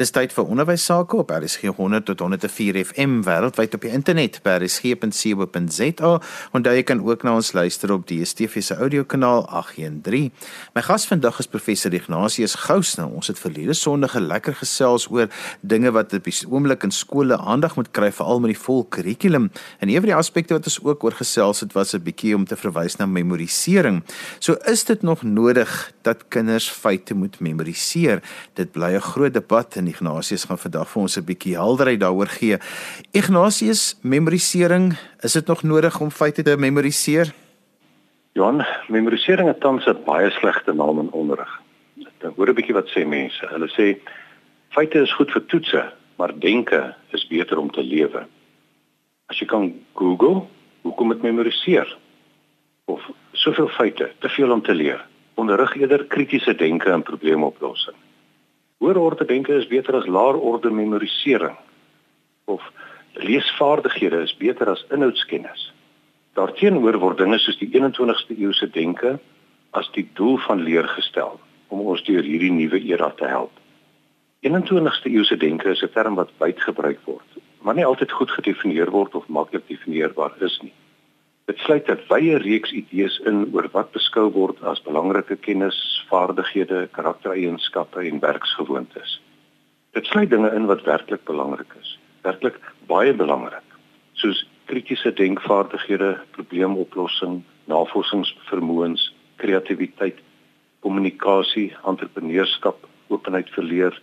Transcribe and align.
Dis 0.00 0.08
tyd 0.08 0.32
vir 0.32 0.48
onderwys 0.48 0.86
sake 0.88 1.18
op 1.20 1.28
RSG 1.36 1.68
100 1.76 2.06
tot 2.08 2.22
104 2.24 2.78
FM 2.80 3.18
wêreldwyd 3.26 3.74
op 3.76 3.82
die 3.84 3.90
internet 3.92 4.38
by 4.40 4.54
rsg.co.za. 4.62 6.12
Onthou 6.56 6.72
jy 6.72 6.84
kan 6.88 7.02
ook 7.04 7.26
na 7.28 7.34
ons 7.36 7.50
luister 7.52 7.92
op 7.92 8.06
DStv 8.08 8.62
se 8.64 8.78
audiokanaal 8.80 9.44
813. 9.52 10.30
My 10.72 10.82
gas 10.86 11.04
vandag 11.10 11.42
is 11.44 11.50
professor 11.52 11.92
Ignatius 11.92 12.54
Gous. 12.62 12.94
Nou, 12.96 13.10
ons 13.20 13.28
het 13.28 13.36
verlede 13.42 13.76
Sondag 13.76 14.16
lekker 14.16 14.56
gesels 14.62 15.10
oor 15.12 15.28
dinge 15.60 15.92
wat 15.92 16.16
op 16.16 16.24
die 16.24 16.34
oomblik 16.48 16.88
in 16.88 16.96
skole 16.96 17.36
aandag 17.36 17.76
moet 17.76 17.92
kry 17.92 18.08
veral 18.16 18.40
met 18.40 18.54
die 18.54 18.62
volkurrikulum. 18.62 19.50
En 19.76 19.92
een 19.92 20.00
van 20.00 20.08
die 20.14 20.16
aspekte 20.16 20.56
wat 20.56 20.72
ons 20.72 20.80
ook 20.80 21.04
oor 21.04 21.18
gesels 21.20 21.60
het 21.66 21.76
was 21.76 21.92
'n 21.92 22.00
bietjie 22.00 22.32
om 22.32 22.48
te 22.48 22.56
verwys 22.56 22.96
na 22.96 23.04
memorisering. 23.04 24.00
So 24.40 24.56
is 24.64 24.84
dit 24.88 25.02
nog 25.02 25.22
nodig 25.22 25.92
dat 26.00 26.24
kinders 26.28 26.70
feite 26.70 27.14
moet 27.14 27.40
memoriseer? 27.40 28.22
Dit 28.54 28.72
bly 28.72 28.96
'n 28.96 29.00
groot 29.12 29.34
debat 29.34 29.80
en 29.82 29.90
Ignatius 29.90 30.46
gaan 30.46 30.58
vandag 30.58 30.88
vir 30.90 31.02
ons 31.02 31.16
'n 31.18 31.24
bietjie 31.26 31.56
helderheid 31.58 32.00
daaroor 32.00 32.30
gee. 32.38 32.56
Ignatius, 33.12 33.98
memorisering, 34.02 34.94
is 35.20 35.32
dit 35.32 35.46
nog 35.46 35.62
nodig 35.62 36.00
om 36.00 36.10
feite 36.10 36.42
te 36.42 36.56
memoriseer? 36.56 37.32
Johan, 38.32 38.64
memorisering 38.88 39.48
het 39.48 39.60
tans 39.60 39.86
'n 39.86 40.04
baie 40.04 40.30
slegte 40.30 40.72
naam 40.72 40.98
in 40.98 41.10
onderrig. 41.10 41.60
Dan 42.18 42.32
hoor 42.36 42.48
'n 42.48 42.54
bietjie 42.54 42.74
wat 42.74 42.88
sê 42.88 43.06
mense. 43.06 43.46
Hulle 43.46 43.68
sê 43.68 43.98
feite 44.68 44.98
is 45.02 45.14
goed 45.14 45.30
vir 45.30 45.46
toetse, 45.46 45.92
maar 46.16 46.38
denke 46.38 46.94
is 47.10 47.26
beter 47.26 47.58
om 47.58 47.70
te 47.70 47.82
lewe. 47.82 48.26
As 49.26 49.38
jy 49.38 49.46
kan 49.46 49.74
Google, 49.94 50.46
hoekom 50.82 51.08
met 51.08 51.22
memoriseer? 51.22 51.98
Of 52.84 53.10
soveel 53.32 53.68
feite, 53.68 54.10
te 54.18 54.28
veel 54.28 54.50
om 54.50 54.62
te 54.62 54.74
leer. 54.74 55.06
Onderrig 55.34 55.76
eerder 55.76 56.04
kritiese 56.04 56.54
denke 56.54 56.90
en 56.90 57.02
probleemoplossing. 57.02 57.96
Hoërorde 58.82 59.24
denke 59.24 59.54
is 59.54 59.66
beter 59.70 59.94
as 59.94 60.06
laerorde 60.10 60.70
memorisering 60.70 61.54
of 62.50 62.62
leesvaardighede 63.14 64.22
is 64.22 64.34
beter 64.36 64.66
as 64.72 64.82
inhoudskennis. 64.90 65.68
Daarteenoor 66.34 66.98
word 66.98 67.20
dinge 67.22 67.38
soos 67.38 67.60
die 67.60 67.68
21ste 67.70 68.34
eeuse 68.34 68.66
denke 68.74 69.12
as 69.78 69.90
die 69.94 70.08
doel 70.18 70.40
van 70.48 70.64
leer 70.66 70.88
gestel 70.96 71.38
om 71.70 71.84
ons 71.92 72.02
deur 72.08 72.26
hierdie 72.26 72.50
nuwe 72.50 72.82
era 72.90 73.12
te 73.20 73.30
help. 73.30 73.54
21ste 74.42 75.14
eeuse 75.14 75.38
denke 75.38 75.70
is 75.70 75.82
'n 75.86 75.94
term 75.94 76.18
wat 76.18 76.34
wyd 76.42 76.58
gebruik 76.60 76.98
word, 77.06 77.38
maar 77.62 77.74
nie 77.74 77.86
altyd 77.86 78.10
goed 78.10 78.30
gedefinieer 78.30 78.90
word 78.90 79.14
of 79.14 79.28
maklik 79.28 79.68
definieerbaar 79.68 80.34
is 80.42 80.58
nie. 80.62 80.74
Dit 81.50 81.58
sluit 81.58 81.88
'n 81.90 81.98
wye 82.08 82.36
reeks 82.38 82.70
idees 82.70 83.18
in 83.26 83.38
oor 83.54 83.66
wat 83.72 83.90
beskou 83.92 84.28
word 84.30 84.62
as 84.62 84.82
belangrike 84.82 85.36
kennis, 85.46 85.78
vaardighede, 86.10 86.88
karaktereienskappe 86.96 87.98
en 88.10 88.20
werksgewoontes. 88.20 89.20
Dit 89.92 90.06
sluit 90.06 90.30
dinge 90.30 90.52
in 90.54 90.66
wat 90.70 90.84
werklik 90.86 91.24
belangrik 91.24 91.74
is, 91.80 91.98
werklik 92.22 92.60
baie 92.86 93.14
belangrik, 93.14 93.66
soos 94.12 94.46
kritiese 94.70 95.12
denkvaardighede, 95.12 96.20
probleemoplossing, 96.30 97.42
navorsingsvermoëns, 97.66 99.08
kreatiwiteit, 99.36 100.22
kommunikasie, 100.80 101.72
entrepreneurskap, 101.84 102.86
openheid 103.08 103.50
vir 103.50 103.64
leer, 103.64 104.00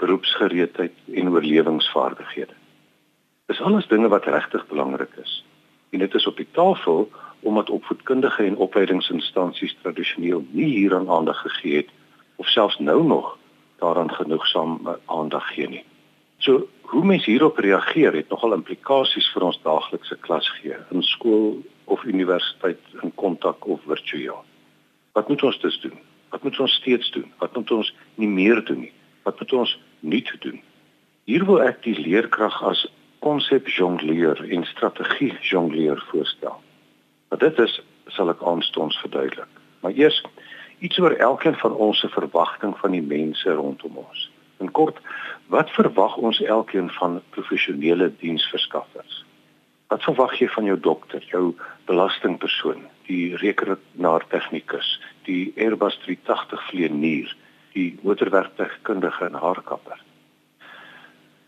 beroepsgereedheid 0.00 0.96
en 1.12 1.28
oorlewingsvaardighede. 1.36 2.56
Dis 3.46 3.60
alles 3.60 3.86
dinge 3.92 4.08
wat 4.08 4.24
regtig 4.24 4.64
belangrik 4.72 5.12
is 5.20 5.42
en 5.90 5.98
dit 5.98 6.14
is 6.14 6.26
op 6.26 6.36
die 6.36 6.48
tafel 6.52 7.10
omdat 7.40 7.70
opvoedkundige 7.70 8.44
en 8.44 8.56
opleidingsinstansies 8.56 9.76
tradisioneel 9.82 10.44
nie 10.50 10.70
hieraan 10.74 11.10
aandag 11.10 11.40
gegee 11.40 11.76
het 11.76 11.88
of 12.36 12.48
selfs 12.48 12.78
nou 12.78 13.04
nog 13.06 13.38
daaraan 13.78 14.10
genoegsaam 14.10 14.96
aandag 15.06 15.54
gee 15.54 15.68
nie. 15.68 15.84
So 16.38 16.68
hoe 16.80 17.04
mense 17.04 17.30
hierop 17.30 17.58
reageer 17.58 18.14
het 18.14 18.28
nogal 18.28 18.52
implikasies 18.52 19.30
vir 19.34 19.42
ons 19.50 19.60
daaglikse 19.62 20.16
klasgee 20.26 20.76
in 20.90 21.02
skool 21.02 21.58
of 21.84 22.04
universiteit 22.04 22.78
in 23.02 23.14
kontak 23.14 23.66
of 23.66 23.80
virtueel. 23.86 24.44
Wat 25.12 25.28
moet 25.28 25.42
ons 25.42 25.60
dus 25.60 25.80
doen? 25.80 25.98
Wat 26.28 26.42
moet 26.42 26.60
ons 26.60 26.72
steeds 26.72 27.10
doen? 27.10 27.32
Wat 27.38 27.54
moet 27.54 27.70
ons 27.70 27.94
nie 28.14 28.28
meer 28.28 28.64
doen 28.64 28.80
nie? 28.80 28.92
Wat 29.22 29.38
moet 29.40 29.52
ons 29.52 29.78
nie 30.00 30.24
doen? 30.40 30.62
Hier 31.24 31.44
wil 31.44 31.62
ek 31.62 31.82
die 31.82 31.96
leerkrag 31.98 32.62
as 32.64 32.86
konsep 33.28 33.68
jongleur 33.68 34.38
en 34.50 34.64
strategie 34.64 35.34
jongleur 35.40 36.00
voorstel. 36.10 36.56
Wat 37.28 37.40
dit 37.44 37.58
is, 37.58 37.74
sal 38.16 38.32
ek 38.32 38.44
aanstonds 38.52 38.96
verduidelik. 39.02 39.50
Maar 39.84 39.92
eers 40.00 40.22
iets 40.86 41.00
oor 41.02 41.12
elkeen 41.12 41.58
van 41.60 41.74
ons 41.86 42.00
se 42.00 42.08
verwagting 42.14 42.72
van 42.80 42.96
die 42.96 43.04
mense 43.04 43.52
rondom 43.60 44.00
ons. 44.00 44.22
In 44.64 44.72
kort, 44.78 45.02
wat 45.52 45.74
verwag 45.76 46.16
ons 46.16 46.40
elkeen 46.40 46.88
van 46.96 47.20
professionele 47.36 48.08
diensverskaffers? 48.22 49.20
Wat 49.92 50.04
verwag 50.08 50.38
jy 50.40 50.48
van 50.56 50.64
jou 50.70 50.78
dokter, 50.88 51.24
jou 51.32 51.44
belastingpersoon, 51.90 52.86
die 53.12 53.36
rekenaartegnikus, 53.44 54.96
die 55.28 55.52
Airbus 55.56 56.00
380 56.08 56.68
vlieënier, 56.72 57.36
die 57.76 57.90
motorwerktuigkundige 58.02 59.28
en 59.28 59.40
haarkapper? 59.44 60.07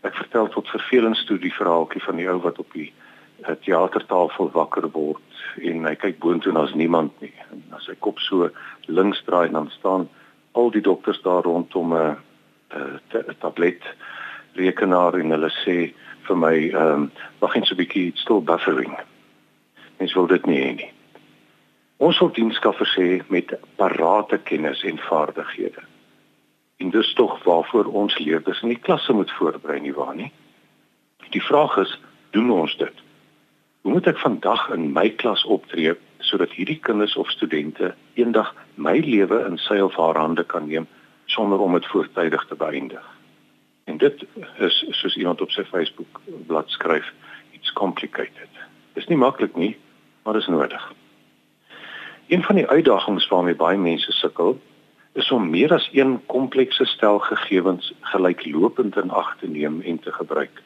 Ek 0.01 0.15
vertel 0.17 0.47
tot 0.49 0.69
vervelings 0.69 1.25
toe 1.25 1.37
die 1.37 1.53
verhaaltjie 1.53 2.01
van 2.01 2.17
die 2.17 2.29
ou 2.29 2.39
wat 2.41 2.59
op 2.59 2.71
die 2.73 2.89
uh, 2.89 3.53
teatertafel 3.65 4.49
wakker 4.55 4.87
word 4.95 5.43
en 5.61 5.85
hy 5.85 5.95
kyk 5.99 6.19
boontoe 6.23 6.51
en 6.53 6.57
daar's 6.61 6.73
niemand 6.77 7.13
nie. 7.21 7.33
En 7.51 7.61
as 7.77 7.85
hy 7.89 7.95
kop 7.99 8.19
so 8.19 8.49
links 8.87 9.21
draai 9.27 9.51
dan 9.51 9.69
staan 9.77 10.07
al 10.57 10.71
die 10.71 10.81
dokters 10.81 11.21
daar 11.21 11.43
rondom 11.43 11.93
'n 11.93 12.01
uh, 12.01 12.15
uh, 13.13 13.35
tablet 13.39 13.83
rekenaar 14.53 15.19
en 15.19 15.31
hulle 15.31 15.51
sê 15.63 15.93
vir 16.27 16.37
my 16.37 16.55
ehm 16.55 16.93
um, 16.93 17.11
wag 17.39 17.55
net 17.55 17.67
so 17.67 17.75
'n 17.75 17.81
bietjie 17.83 18.11
still 18.15 18.41
buffering. 18.41 18.97
Mens 19.99 20.13
wil 20.13 20.27
dit 20.27 20.45
nie 20.45 20.61
hê 20.61 20.71
nie. 20.75 20.91
Ons 21.97 22.19
wil 22.19 22.31
dienskaffers 22.33 22.97
sê 22.97 23.21
met 23.29 23.53
parate 23.75 24.37
kennis 24.37 24.83
en 24.83 24.97
vaardighede. 24.97 25.90
En 26.81 26.89
dis 26.89 27.13
tog 27.13 27.43
waarvoor 27.43 27.85
ons 27.85 28.17
leerders 28.17 28.61
in 28.61 28.73
die 28.73 28.79
klasse 28.81 29.13
moet 29.13 29.31
voorberei 29.31 29.79
nie 29.79 29.93
waar 29.93 30.15
nie. 30.15 30.31
Die 31.29 31.43
vraag 31.43 31.77
is, 31.77 31.91
doen 32.33 32.49
ons 32.51 32.73
dit? 32.77 33.03
Hoe 33.81 33.93
moet 33.93 34.07
ek 34.09 34.17
vandag 34.17 34.63
in 34.73 34.87
my 34.95 35.11
klas 35.21 35.43
optree 35.45 35.93
sodat 36.25 36.55
hierdie 36.57 36.79
kinders 36.81 37.13
of 37.21 37.29
studente 37.29 37.91
eendag 38.17 38.49
my 38.81 38.95
lewe 39.05 39.43
in 39.45 39.59
sy 39.61 39.77
of 39.85 39.93
haar 40.01 40.17
hande 40.17 40.43
kan 40.43 40.65
neem 40.69 40.87
sonder 41.29 41.61
om 41.61 41.77
dit 41.77 41.85
voortydig 41.93 42.47
te 42.49 42.57
beëindig? 42.57 43.05
En 43.85 44.01
dit 44.01 44.25
is 44.57 44.81
soos 44.89 45.19
iemand 45.21 45.41
op 45.45 45.53
sy 45.53 45.67
Facebook 45.69 46.21
bladsy 46.49 46.79
skryf, 46.79 47.13
it's 47.53 47.73
complicated. 47.77 48.49
Dit 48.97 49.05
is 49.05 49.09
nie 49.13 49.21
maklik 49.21 49.53
nie, 49.55 49.75
maar 50.25 50.33
dit 50.33 50.41
is 50.41 50.49
nodig. 50.49 50.89
Een 52.33 52.43
van 52.43 52.57
die 52.57 52.67
uitdagings 52.67 53.29
waarmee 53.29 53.55
baie 53.55 53.77
mense 53.77 54.11
sukkel, 54.17 54.57
is 55.13 55.31
om 55.31 55.49
meer 55.49 55.73
as 55.73 55.89
een 55.91 56.19
komplekse 56.25 56.85
stel 56.85 57.19
gegevens 57.19 57.93
gelyklopend 57.99 58.97
in 58.97 59.11
ag 59.11 59.37
te 59.39 59.47
neem 59.47 59.81
en 59.81 59.99
te 59.99 60.11
gebruik 60.11 60.61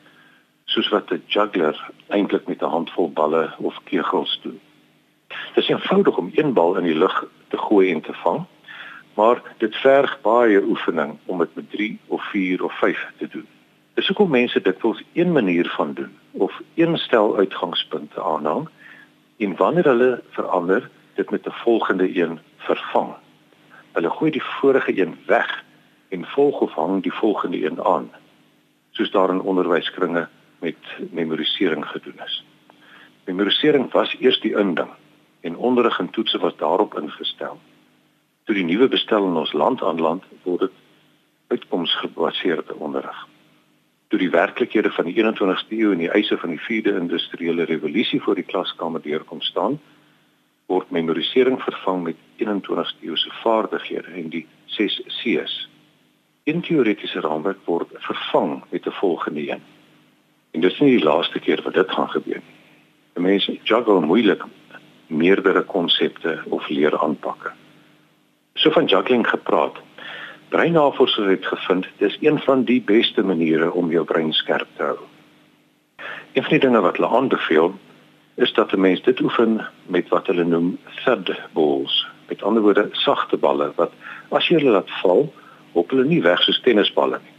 soos 0.66 0.90
wat 0.90 1.12
'n 1.12 1.24
juggler 1.28 1.78
eintlik 2.08 2.48
met 2.48 2.62
'n 2.62 2.76
handvol 2.78 3.12
balle 3.12 3.54
of 3.58 3.80
kegels 3.84 4.40
doen. 4.44 4.60
Dit 5.54 5.64
is 5.64 5.70
eenvoudig 5.70 6.18
om 6.18 6.32
een 6.34 6.54
bal 6.54 6.78
in 6.78 6.84
die 6.84 6.98
lug 6.98 7.26
te 7.48 7.58
gooi 7.58 7.92
en 7.92 8.02
te 8.02 8.14
vang, 8.14 8.46
maar 9.14 9.42
dit 9.58 9.76
verg 9.76 10.22
baie 10.22 10.64
oefening 10.64 11.18
om 11.26 11.38
dit 11.38 11.56
met 11.56 11.70
3 11.70 12.00
of 12.08 12.24
4 12.24 12.64
of 12.64 12.74
5 12.78 13.12
te 13.18 13.28
doen. 13.28 13.48
Dis 13.94 14.08
hoekom 14.08 14.30
mense 14.30 14.62
dikwels 14.62 15.04
een 15.14 15.32
manier 15.32 15.70
van 15.70 15.94
doen 15.94 16.18
of 16.32 16.62
een 16.74 16.98
stel 16.98 17.38
uitgangspunte 17.38 18.24
aanhang 18.24 18.70
en 19.38 19.56
wanneer 19.56 19.84
hulle 19.84 20.24
verander, 20.30 20.90
dit 21.14 21.30
met 21.30 21.46
'n 21.46 21.52
volgende 21.52 22.20
een 22.22 22.40
vervang. 22.58 23.16
Hulle 23.96 24.10
gooi 24.12 24.32
die 24.32 24.44
vorige 24.44 24.92
een 25.00 25.16
weg 25.26 25.64
en 26.10 26.26
volg 26.26 26.60
of 26.60 26.74
hang 26.76 27.04
die 27.04 27.14
volgende 27.14 27.66
een 27.66 27.84
aan. 27.84 28.12
Soos 28.92 29.12
daar 29.12 29.30
in 29.30 29.42
onderwyskringe 29.42 30.28
met 30.59 30.76
memorisering 31.12 31.86
gedoen 31.86 32.20
is. 32.26 32.46
Memorisering 33.26 33.92
was 33.92 34.16
eers 34.20 34.40
die 34.40 34.58
inding 34.58 34.92
en 35.42 35.58
onderrig 35.58 36.00
en 36.00 36.09
toetse 36.09 36.38
was 36.38 36.58
daarop 36.58 37.00
ingestel. 37.00 37.59
Toe 38.44 38.56
die 38.56 38.66
nuwe 38.66 38.88
bestel 38.88 39.26
in 39.26 39.40
ons 39.40 39.53
land 39.53 39.82
aanland, 39.84 40.24
word 40.44 40.59
dit 40.59 40.76
uitkomsgebaseerde 41.48 42.76
onderrig. 42.76 43.28
Toe 44.08 44.20
die 44.20 44.30
werklikhede 44.30 44.91
van 44.91 45.08
die 45.08 45.16
21ste 45.24 45.78
eeu 45.78 45.91
en 45.91 46.03
die 46.03 46.12
eise 46.12 46.38
van 46.38 46.52
die 46.52 46.62
4de 46.62 46.98
industriële 47.00 47.64
revolusie 47.64 48.22
voor 48.22 48.36
die 48.36 48.48
klaskamer 48.48 49.02
deurkom 49.02 49.41
staan, 49.41 49.80
word 50.66 50.90
memorisering 50.90 51.62
vervang 51.62 52.03
met 52.03 52.16
21ste 52.38 53.06
eeuse 53.06 53.32
vaardighede 53.44 54.12
en 54.16 54.29
die 54.29 54.46
6 54.66 55.02
C's. 55.08 55.70
In 56.44 56.62
teoretiese 56.62 57.20
raamwerk 57.20 57.62
word 57.66 57.90
vervang 58.08 58.64
met 58.70 58.85
'n 58.85 58.91
volgende 58.91 59.50
een. 59.50 59.64
En 60.52 60.62
dis 60.62 60.79
nie 60.79 60.97
die 60.97 61.06
laaste 61.06 61.40
keer 61.40 61.62
wat 61.62 61.73
dit 61.73 61.91
gaan 61.91 62.09
gebeur 62.09 62.41
nie. 62.46 62.56
Mense 63.23 63.59
juggle 63.64 64.02
moeilik 64.02 64.44
meerdere 65.08 65.62
konsepte 65.64 66.41
of 66.50 66.67
leeraanpakke. 66.70 67.52
So 68.53 68.72
van 68.72 68.85
juggling 68.85 69.28
gepraat. 69.28 69.78
Breinnavorsers 70.50 71.28
het 71.28 71.46
gevind 71.46 71.88
dis 71.97 72.17
een 72.22 72.40
van 72.40 72.64
die 72.64 72.82
beste 72.82 73.23
maniere 73.23 73.72
om 73.72 73.91
jou 73.91 74.06
brein 74.06 74.34
skerp 74.34 74.67
te 74.76 74.84
hou. 74.84 74.97
Een 76.34 76.44
van 76.44 76.52
die 76.52 76.59
dinge 76.59 76.82
wat 76.82 76.97
hulle 76.97 77.09
aanbeveel 77.09 77.73
is 78.35 78.53
dat 78.53 78.72
'n 78.72 78.79
mens 78.79 79.02
dit 79.02 79.20
oefen 79.22 79.67
met 79.85 80.09
wat 80.09 80.28
hulle 80.28 80.43
noem 80.43 80.78
thud 81.03 81.41
balls. 81.53 82.08
Met 82.28 82.43
ander 82.43 82.61
woorde, 82.61 82.90
sagte 82.91 83.37
balle 83.37 83.72
wat 83.76 83.91
as 84.29 84.47
jy 84.47 84.55
hulle 84.55 84.72
laat 84.72 84.90
val, 85.02 85.34
hop 85.72 85.90
hulle 85.90 86.05
nie 86.05 86.22
weg 86.22 86.41
soos 86.41 86.61
tennisballe 86.61 87.20
nie. 87.23 87.35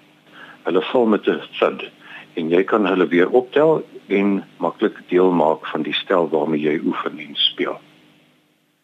Hulle 0.62 0.82
val 0.82 1.06
met 1.06 1.26
'n 1.26 1.40
thud 1.58 1.90
en 2.34 2.48
jy 2.48 2.64
kan 2.64 2.86
hulle 2.86 3.08
weer 3.08 3.28
optel 3.28 3.86
en 4.06 4.44
maklik 4.56 4.96
deel 5.08 5.30
maak 5.30 5.66
van 5.66 5.82
die 5.82 5.94
stel 5.94 6.28
waarmee 6.28 6.60
jy 6.60 6.80
oefen 6.84 7.18
en 7.18 7.34
speel. 7.34 7.80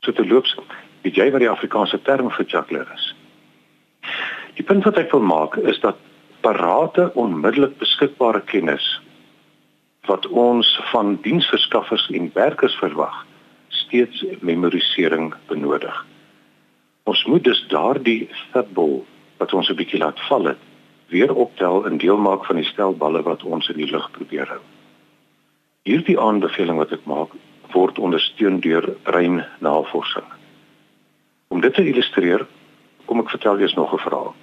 So 0.00 0.12
te 0.12 0.26
loops, 0.26 0.56
weet 1.02 1.14
jy 1.14 1.30
wat 1.30 1.40
die 1.40 1.50
Afrikaanse 1.50 2.02
term 2.02 2.30
vir 2.30 2.44
juggler 2.44 2.86
is? 2.94 3.14
Die 4.54 4.64
punt 4.64 4.84
wat 4.84 4.98
ek 4.98 5.10
wil 5.10 5.20
maak 5.20 5.56
is 5.56 5.80
dat 5.80 5.96
parate 6.40 7.10
onmiddellik 7.14 7.78
beskikbare 7.78 8.40
kennis 8.40 9.00
wat 10.12 10.26
ons 10.28 10.68
van 10.90 11.14
diensverskaffers 11.24 12.10
en 12.12 12.30
werkers 12.34 12.74
verwag, 12.82 13.14
steeds 13.68 14.24
memorisering 14.44 15.30
benodig. 15.48 15.94
Ons 17.08 17.24
moet 17.24 17.44
dus 17.44 17.62
daardie 17.70 18.28
football 18.50 19.00
wat 19.40 19.54
ons 19.56 19.70
'n 19.70 19.78
bietjie 19.80 20.02
laat 20.02 20.20
val 20.28 20.44
het, 20.52 20.60
weer 21.08 21.32
optel 21.44 21.86
en 21.86 21.96
deel 21.98 22.16
maak 22.16 22.44
van 22.44 22.56
die 22.56 22.70
stel 22.72 22.92
balle 23.04 23.22
wat 23.22 23.42
ons 23.42 23.68
in 23.68 23.76
die 23.76 23.90
lug 23.90 24.10
probeer 24.10 24.48
hou. 24.48 24.60
Hierdie 25.88 26.20
aanbeveling 26.20 26.78
wat 26.78 26.92
ek 26.92 27.04
maak, 27.04 27.30
word 27.72 27.98
ondersteun 27.98 28.60
deur 28.60 28.96
breinnavorsing. 29.02 30.28
Om 31.48 31.60
dit 31.60 31.74
te 31.74 31.84
illustreer, 31.88 32.46
kom 33.06 33.20
ek 33.20 33.30
vertel 33.30 33.58
julle 33.58 33.80
nog 33.80 33.92
'n 33.92 34.04
verhaal. 34.08 34.34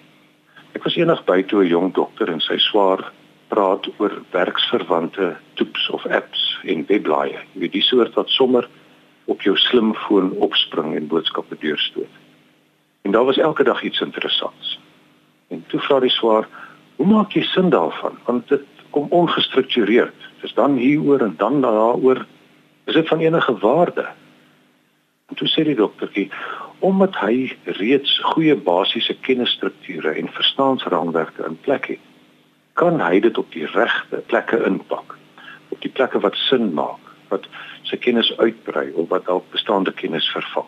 Ek 0.73 0.83
was 0.83 0.95
eendag 0.95 1.25
by 1.25 1.43
toe 1.43 1.63
'n 1.63 1.67
jong 1.67 1.93
dokter 1.93 2.29
en 2.29 2.41
sy 2.41 2.57
swaar 2.57 3.11
praat 3.49 3.89
oor 3.97 4.21
werksverwante 4.31 5.35
toeps 5.59 5.89
of 5.89 6.05
apps 6.05 6.59
en 6.69 6.85
webblaaie. 6.87 7.39
Jy 7.53 7.63
weet 7.65 7.77
die 7.77 7.85
soort 7.85 8.13
wat 8.17 8.29
sommer 8.29 8.67
op 9.29 9.41
jou 9.45 9.55
slimfoon 9.57 10.31
opspring 10.45 10.95
en 10.97 11.09
boodskappe 11.09 11.57
deurstoot. 11.61 12.19
En 13.01 13.11
daar 13.11 13.25
was 13.25 13.37
elke 13.37 13.63
dag 13.63 13.81
iets 13.83 14.01
interessants. 14.01 14.77
En 15.49 15.63
toe 15.67 15.79
vra 15.79 15.99
die 15.99 16.13
swaar, 16.13 16.47
"Hoe 16.95 17.07
maak 17.07 17.31
jy 17.31 17.41
sin 17.41 17.69
daarvan? 17.69 18.17
Want 18.25 18.47
dit 18.47 18.65
kom 18.89 19.07
ongestruktureerd. 19.09 20.15
Dis 20.41 20.53
dan 20.53 20.75
hieroor 20.75 21.19
en 21.19 21.33
dan 21.37 21.61
daaroor. 21.61 22.25
Is 22.83 22.93
dit 22.93 23.07
van 23.07 23.19
enige 23.19 23.57
waarde?" 23.57 24.07
En 25.29 25.35
toe 25.35 25.47
sê 25.47 25.63
die 25.63 25.75
doktertjie, 25.75 26.29
"Omdat 26.79 27.15
hy 27.15 27.57
reeds 27.63 28.19
goeie 28.21 28.55
basiese 28.55 29.17
kennisstrukture 29.19 30.09
en 30.09 30.29
verstaansraamwerke 30.29 31.45
in 31.45 31.59
plek 31.61 31.85
het, 31.85 32.08
kan 32.79 33.01
hy 33.03 33.19
dit 33.19 33.37
op 33.37 33.51
die 33.51 33.67
regte 33.73 34.21
plekke 34.31 34.61
inpak. 34.63 35.17
Op 35.69 35.81
die 35.83 35.91
plekke 35.91 36.21
wat 36.23 36.37
sin 36.47 36.71
maak 36.73 37.03
wat 37.29 37.45
sy 37.85 37.97
kennis 38.01 38.31
uitbrei 38.39 38.87
of 38.97 39.09
wat 39.11 39.27
dalk 39.27 39.45
bestaande 39.53 39.91
kennis 39.93 40.25
vervang. 40.33 40.65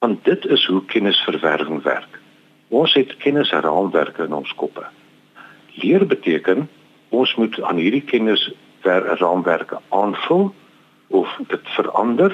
Want 0.00 0.22
dit 0.24 0.46
is 0.54 0.64
hoe 0.70 0.80
kennisverwerwing 0.88 1.82
werk. 1.84 2.20
Ons 2.68 2.94
het 2.96 3.16
kennisraamwerke 3.20 4.24
in 4.24 4.36
ons 4.38 4.54
koppe. 4.56 4.86
Leer 5.82 6.06
beteken 6.06 6.68
ons 7.10 7.34
moet 7.36 7.58
aan 7.60 7.82
hierdie 7.82 8.06
kennis 8.06 8.46
ver 8.86 9.04
raamwerke 9.20 9.82
aanvul 9.88 10.48
of 11.08 11.36
dit 11.50 11.74
verander 11.76 12.32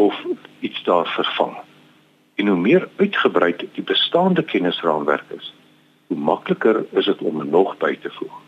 of 0.00 0.16
iets 0.60 0.80
daar 0.86 1.10
vervang. 1.18 1.58
En 2.40 2.46
hoe 2.46 2.58
meer 2.58 2.88
uitgebrei 2.96 3.52
die 3.58 3.84
bestaande 3.84 4.46
kennisraamwerk 4.46 5.36
is 5.36 5.52
hoe 6.08 6.16
makliker 6.16 6.84
is 6.92 7.06
dit 7.10 7.22
om 7.22 7.44
nog 7.50 7.76
by 7.78 7.94
te 8.02 8.10
voeg. 8.18 8.40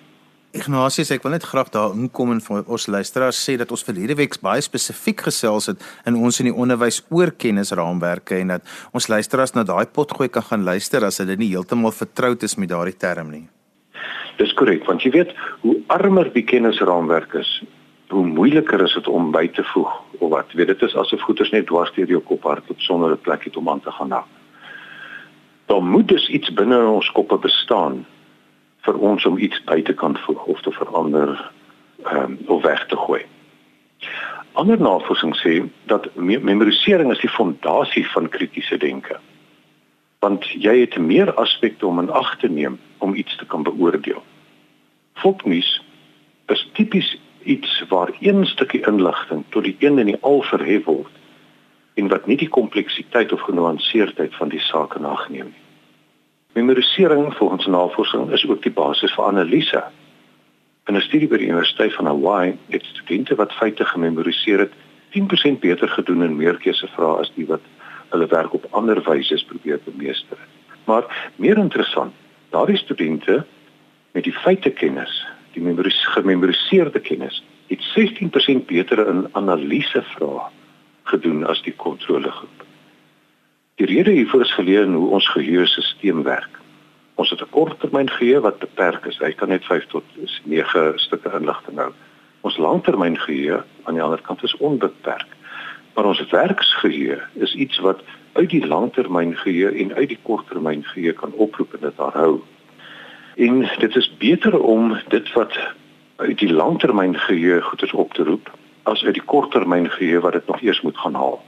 Ignatius, 0.56 1.11
ek 1.12 1.25
wil 1.26 1.35
net 1.35 1.44
graag 1.44 1.69
daar 1.75 1.93
inkom 1.93 2.31
en 2.32 2.38
vir 2.41 2.70
ons 2.73 2.87
luisteraars 2.88 3.38
sê 3.44 3.58
dat 3.61 3.73
ons 3.75 3.82
verlede 3.85 4.14
week 4.17 4.38
baie 4.41 4.62
spesifiek 4.64 5.26
gesels 5.26 5.69
het 5.69 5.82
in 6.08 6.17
ons 6.17 6.41
in 6.41 6.49
die 6.49 6.55
onderwys 6.55 7.03
oor 7.12 7.32
kennisraamwerke 7.44 8.38
en 8.41 8.55
dat 8.55 8.73
ons 8.97 9.08
luisteraars 9.12 9.53
na 9.56 9.67
daai 9.69 9.85
potgooi 9.99 10.31
kan 10.32 10.47
gaan 10.47 10.64
luister 10.64 11.05
as 11.05 11.20
hulle 11.20 11.37
nie 11.37 11.50
heeltemal 11.53 11.93
vertroud 11.93 12.47
is 12.47 12.56
met 12.56 12.73
daardie 12.73 12.97
term 12.97 13.35
nie. 13.35 13.44
Dis 14.41 14.55
korrek, 14.56 14.87
want 14.88 15.05
jy 15.05 15.12
weet 15.12 15.35
hoe 15.64 15.76
armer 15.93 16.32
die 16.32 16.44
kennisraamwerk 16.44 17.37
is, 17.41 17.50
hoe 18.12 18.25
moeiliker 18.25 18.81
is 18.87 18.94
dit 18.97 19.12
om 19.12 19.29
by 19.35 19.49
te 19.52 19.64
voeg 19.75 19.93
of 20.20 20.31
wat. 20.32 20.49
Jy 20.52 20.62
weet 20.62 20.73
dit 20.73 20.88
is 20.88 20.97
asof 20.97 21.25
goeders 21.26 21.52
net 21.52 21.69
dwars 21.69 21.93
deur 21.97 22.09
jou 22.17 22.23
kop 22.25 22.49
hardloop 22.49 22.81
sonder 22.81 23.12
'n 23.12 23.25
plek 23.29 23.44
het 23.44 23.56
om 23.56 23.69
aan 23.69 23.81
te 23.81 23.93
gaan 23.93 24.09
na 24.09 24.25
daar 25.67 25.83
moet 25.83 26.09
dus 26.09 26.29
iets 26.29 26.53
binne 26.53 26.79
in 26.79 26.95
ons 26.99 27.11
koppe 27.13 27.39
bestaan 27.39 28.05
vir 28.87 28.99
ons 29.03 29.25
om 29.27 29.39
iets 29.39 29.59
by 29.67 29.83
te 29.83 29.95
kan 29.95 30.17
voeg 30.27 30.45
of 30.45 30.61
te 30.63 30.73
verander 30.73 31.35
ehm 32.05 32.23
um, 32.23 32.39
of 32.47 32.63
weg 32.63 32.87
te 32.87 32.97
gooi. 32.97 33.25
Ander 34.53 34.81
navorsing 34.81 35.35
sê 35.37 35.63
dat 35.91 36.09
memorisering 36.15 37.11
is 37.13 37.21
die 37.21 37.31
fondasie 37.31 38.07
van 38.11 38.29
kritiese 38.29 38.79
denke. 38.79 39.19
Want 40.25 40.47
jy 40.49 40.79
het 40.81 40.97
meer 40.99 41.35
aspekte 41.35 41.87
om 41.87 41.99
in 42.01 42.11
ag 42.11 42.37
te 42.39 42.49
neem 42.49 42.79
om 42.99 43.15
iets 43.15 43.37
te 43.37 43.47
kan 43.47 43.62
beoordeel. 43.62 44.23
Fopnuus 45.15 45.83
is 46.47 46.69
tipies 46.73 47.19
iets 47.43 47.83
waar 47.89 48.11
een 48.21 48.47
stukkie 48.47 48.87
inligting 48.87 49.45
tot 49.49 49.65
die 49.65 49.77
een 49.79 49.99
in 49.99 50.07
die 50.07 50.21
al 50.21 50.43
verhef 50.43 50.85
word 50.85 51.12
en 51.97 52.09
wat 52.09 52.27
nie 52.27 52.37
die 52.37 52.49
kompleksiteit 52.49 53.33
of 53.33 53.41
genuanceerdheid 53.49 54.35
van 54.37 54.53
die 54.53 54.61
saak 54.61 54.99
nageneem 55.01 55.53
nie. 55.53 55.65
Memorisering 56.57 57.35
volgens 57.37 57.67
navorsing 57.67 58.31
is 58.33 58.47
ook 58.49 58.63
die 58.63 58.73
basis 58.73 59.13
vir 59.13 59.25
analise. 59.25 59.83
In 60.89 60.97
'n 60.97 61.01
studie 61.01 61.29
by 61.29 61.37
die 61.37 61.49
Universiteit 61.49 61.95
van 61.95 62.07
Hawaii 62.07 62.57
het 62.69 62.85
studente 62.85 63.35
wat 63.35 63.53
feite 63.53 63.85
gememoriseer 63.85 64.59
het, 64.59 64.73
10% 65.11 65.61
beter 65.61 65.89
gedoen 65.89 66.23
in 66.23 66.37
meerkeusevrae 66.37 67.21
as 67.21 67.33
die 67.35 67.47
wat 67.47 67.61
hulle 68.09 68.27
werk 68.27 68.55
op 68.55 68.67
ander 68.71 69.03
wyse 69.03 69.45
probeer 69.47 69.81
bemeester 69.85 70.37
het. 70.41 70.49
Maar 70.85 71.33
meer 71.37 71.59
interessant, 71.59 72.15
daardie 72.51 72.77
studente 72.77 73.45
met 74.13 74.25
die 74.25 74.33
feitekennis, 74.33 75.27
die 75.53 75.91
gememoriseerde 75.91 77.01
kennis, 77.01 77.45
het 77.67 77.83
16% 77.83 78.67
beter 78.67 79.09
in 79.09 79.29
analisevrae 79.33 80.56
gedoen 81.08 81.47
as 81.47 81.62
die 81.62 81.75
kontrolegroep. 81.76 82.64
Die 83.76 83.87
rede 83.87 84.11
hiervoor 84.11 84.41
is 84.47 84.55
geleë 84.56 84.87
in 84.87 84.94
hoe 84.97 85.08
ons 85.19 85.29
geheuestelsel 85.29 86.23
werk. 86.25 86.61
Ons 87.20 87.31
het 87.31 87.41
'n 87.41 87.50
korttermyn 87.50 88.11
geheue 88.11 88.41
wat 88.41 88.58
beperk 88.58 89.05
is. 89.05 89.19
Hy 89.19 89.32
kan 89.32 89.49
net 89.49 89.64
5 89.64 89.87
tot 89.87 90.05
9 90.44 90.93
stukke 90.99 91.31
inligting 91.38 91.78
hou. 91.78 91.92
Ons 92.40 92.57
langtermyn 92.57 93.19
geheue 93.19 93.64
aan 93.85 93.95
die 93.95 94.02
ander 94.02 94.21
kant 94.23 94.42
is 94.42 94.57
onbeperk. 94.57 95.31
Maar 95.95 96.04
ons 96.04 96.28
werksgeheue 96.31 97.21
is 97.35 97.54
iets 97.54 97.78
wat 97.78 98.00
uit 98.33 98.50
die 98.50 98.66
langtermyn 98.66 99.37
geheue 99.37 99.71
en 99.71 99.95
uit 99.95 100.09
die 100.09 100.19
korttermyn 100.23 100.85
geheue 100.85 101.12
kan 101.12 101.33
oproep 101.33 101.75
en 101.75 101.81
dit 101.81 101.97
hou. 101.97 102.40
En 103.37 103.69
dit 103.78 103.97
is 103.97 104.16
beter 104.19 104.61
om 104.61 104.97
dit 105.09 105.33
wat 105.33 105.59
uit 106.16 106.38
die 106.38 106.52
langtermyn 106.52 107.19
geheue 107.19 107.62
goeders 107.62 107.92
op 107.92 108.14
te 108.14 108.23
roep 108.23 108.50
as 108.87 109.02
uit 109.05 109.19
die 109.19 109.28
korttermyn 109.33 109.90
geheue 109.90 110.21
wat 110.25 110.38
dit 110.38 110.47
nog 110.47 110.62
eers 110.62 110.81
moet 110.87 110.99
gaan 110.99 111.14
haal. 111.14 111.40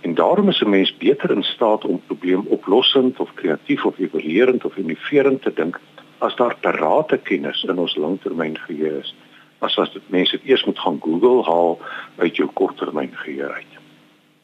En 0.00 0.14
daarom 0.14 0.48
is 0.48 0.60
'n 0.60 0.70
mens 0.70 0.96
beter 0.96 1.30
in 1.30 1.42
staat 1.42 1.84
om 1.84 2.02
probleemoplossend 2.06 3.20
of 3.20 3.34
kreatief 3.34 3.84
of 3.84 3.98
evaluerend 3.98 4.64
of 4.64 4.76
innoverend 4.76 5.42
te 5.42 5.52
dink 5.54 5.80
as 6.18 6.36
daar 6.36 6.56
parate 6.60 7.18
kennis 7.18 7.62
in 7.62 7.78
ons 7.78 7.96
langtermyn 7.96 8.58
geheue 8.58 8.98
is 8.98 9.14
as 9.58 9.78
as 9.78 9.92
dit 9.92 10.10
mense 10.10 10.40
eers 10.44 10.64
moet 10.64 10.78
gaan 10.78 11.00
Google 11.00 11.42
haal 11.42 11.78
uit 12.16 12.36
jou 12.36 12.48
korttermyn 12.52 13.12
geheue 13.12 13.48
uit. 13.52 13.72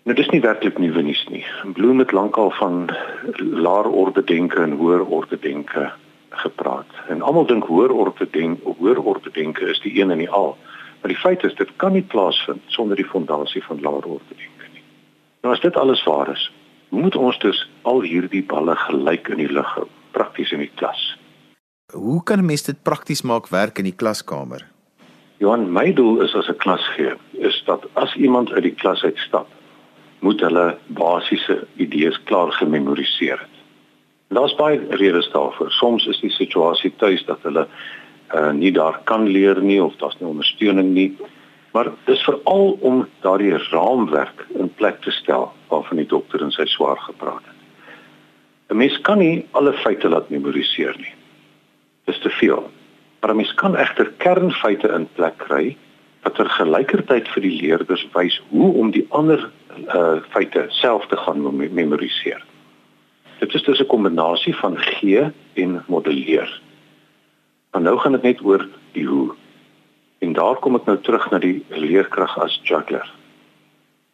Nou 0.09 0.17
dis 0.17 0.31
nie 0.33 0.41
werklik 0.41 0.79
nuwe 0.79 1.03
nuus 1.03 1.27
nie. 1.29 1.45
Bloem 1.77 1.99
het 1.99 2.12
lankal 2.12 2.50
van 2.50 2.89
laer 3.37 3.89
orde 3.89 4.25
denke 4.25 4.62
en 4.62 4.73
hoër 4.81 5.05
orde 5.05 5.39
denke 5.39 5.91
gepraat. 6.31 6.89
En 7.09 7.23
almal 7.23 7.47
dink 7.47 7.65
hoër 7.65 7.93
orde 7.93 8.29
denke 8.31 8.75
hoër 8.79 9.03
orde 9.03 9.31
denke 9.33 9.69
is 9.71 9.81
die 9.81 10.00
een 10.00 10.11
en 10.11 10.19
die 10.25 10.31
al. 10.31 10.57
Maar 11.00 11.12
die 11.12 11.21
feit 11.21 11.45
is 11.45 11.54
dit 11.54 11.71
kan 11.76 11.92
nie 11.92 12.02
plaasvind 12.02 12.62
sonder 12.66 12.97
die 12.97 13.09
fondasie 13.09 13.62
van 13.64 13.80
laer 13.80 14.04
orde 14.04 14.37
denke 14.37 14.73
nie. 14.73 14.83
Nou 15.42 15.54
as 15.54 15.61
dit 15.61 15.76
alles 15.76 16.04
waar 16.04 16.30
is, 16.33 16.50
moet 16.88 17.16
ons 17.16 17.38
dus 17.38 17.69
al 17.83 18.02
hierdie 18.02 18.45
balle 18.45 18.76
gelyk 18.76 19.28
in 19.28 19.40
die 19.45 19.52
lug 19.52 19.69
hou, 19.75 19.87
prakties 20.11 20.52
in 20.52 20.64
die 20.64 20.73
klas. 20.75 21.16
Hoe 21.92 22.23
kan 22.23 22.38
'n 22.38 22.47
mens 22.47 22.62
dit 22.62 22.83
prakties 22.83 23.23
maak 23.23 23.49
werk 23.49 23.78
in 23.78 23.85
die 23.85 23.97
klaskamer? 23.97 24.66
Johan, 25.38 25.73
my 25.73 25.92
doel 25.92 26.21
is 26.21 26.35
as 26.35 26.49
'n 26.49 26.57
klasgee 26.57 27.14
is 27.33 27.62
dat 27.64 27.87
as 27.95 28.14
iemand 28.14 28.52
uit 28.52 28.62
die 28.62 28.75
klas 28.75 29.02
uitstap, 29.02 29.47
moet 30.21 30.40
hulle 30.40 30.78
basiese 30.87 31.66
idees 31.76 32.23
klaar 32.25 32.52
gememoriseer 32.52 33.38
het. 33.38 33.57
Daar's 34.28 34.54
baie 34.54 34.80
redes 34.90 35.30
daarvoor. 35.30 35.71
Soms 35.71 36.07
is 36.07 36.21
die 36.21 36.30
situasie 36.30 36.92
tuis 36.97 37.25
dat 37.25 37.38
hulle 37.42 37.69
uh, 38.35 38.51
nie 38.53 38.73
daar 38.73 39.01
kan 39.05 39.27
leer 39.27 39.63
nie 39.63 39.83
of 39.83 39.97
daar's 39.97 40.19
nie 40.19 40.29
ondersteuning 40.29 40.93
nie. 40.95 41.17
Maar 41.73 41.93
dis 42.05 42.23
veral 42.27 42.79
om 42.81 43.07
daardie 43.21 43.57
raamwerk 43.71 44.47
in 44.59 44.75
plek 44.75 45.01
te 45.03 45.11
stel 45.11 45.53
waarvan 45.69 45.97
die 45.97 46.07
dokter 46.07 46.43
in 46.43 46.51
sy 46.51 46.67
swaar 46.67 46.99
gepraat 46.99 47.45
het. 47.47 47.59
'n 48.71 48.77
Mens 48.77 49.01
kan 49.01 49.19
nie 49.19 49.47
alle 49.51 49.73
feite 49.73 50.09
laat 50.09 50.31
memoriseer 50.31 50.95
nie. 50.97 51.15
Dis 52.05 52.19
te 52.19 52.31
veel. 52.31 52.71
Maar 53.21 53.31
'n 53.31 53.37
mens 53.37 53.55
kan 53.55 53.77
egter 53.77 54.13
kernfeite 54.17 54.89
in 54.89 55.09
plek 55.15 55.39
kry 55.39 55.77
wat 56.23 56.35
tergelykertyd 56.35 57.29
vir 57.29 57.43
die 57.43 57.57
leerders 57.63 58.07
wys 58.13 58.41
hoe 58.49 58.73
om 58.75 58.91
die 58.91 59.07
ander 59.09 59.51
uh 59.95 60.21
feite 60.31 60.67
self 60.69 61.07
te 61.07 61.17
gaan 61.17 61.57
memoriseer. 61.75 62.45
Dit 63.39 63.55
is 63.55 63.63
dus 63.63 63.81
'n 63.81 63.87
kombinasie 63.87 64.57
van 64.57 64.77
gee 64.79 65.31
en 65.55 65.85
modelleer. 65.87 66.61
Maar 67.81 67.89
nou 67.89 68.01
gaan 68.01 68.13
dit 68.13 68.23
net 68.23 68.41
oor 68.45 68.69
die 68.93 69.07
hoe. 69.07 69.35
En 70.19 70.33
daar 70.33 70.59
kom 70.61 70.75
ek 70.77 70.85
nou 70.85 70.99
terug 71.01 71.23
na 71.33 71.39
die 71.41 71.63
leerkrag 71.73 72.35
as 72.45 72.59
juggler. 72.69 73.07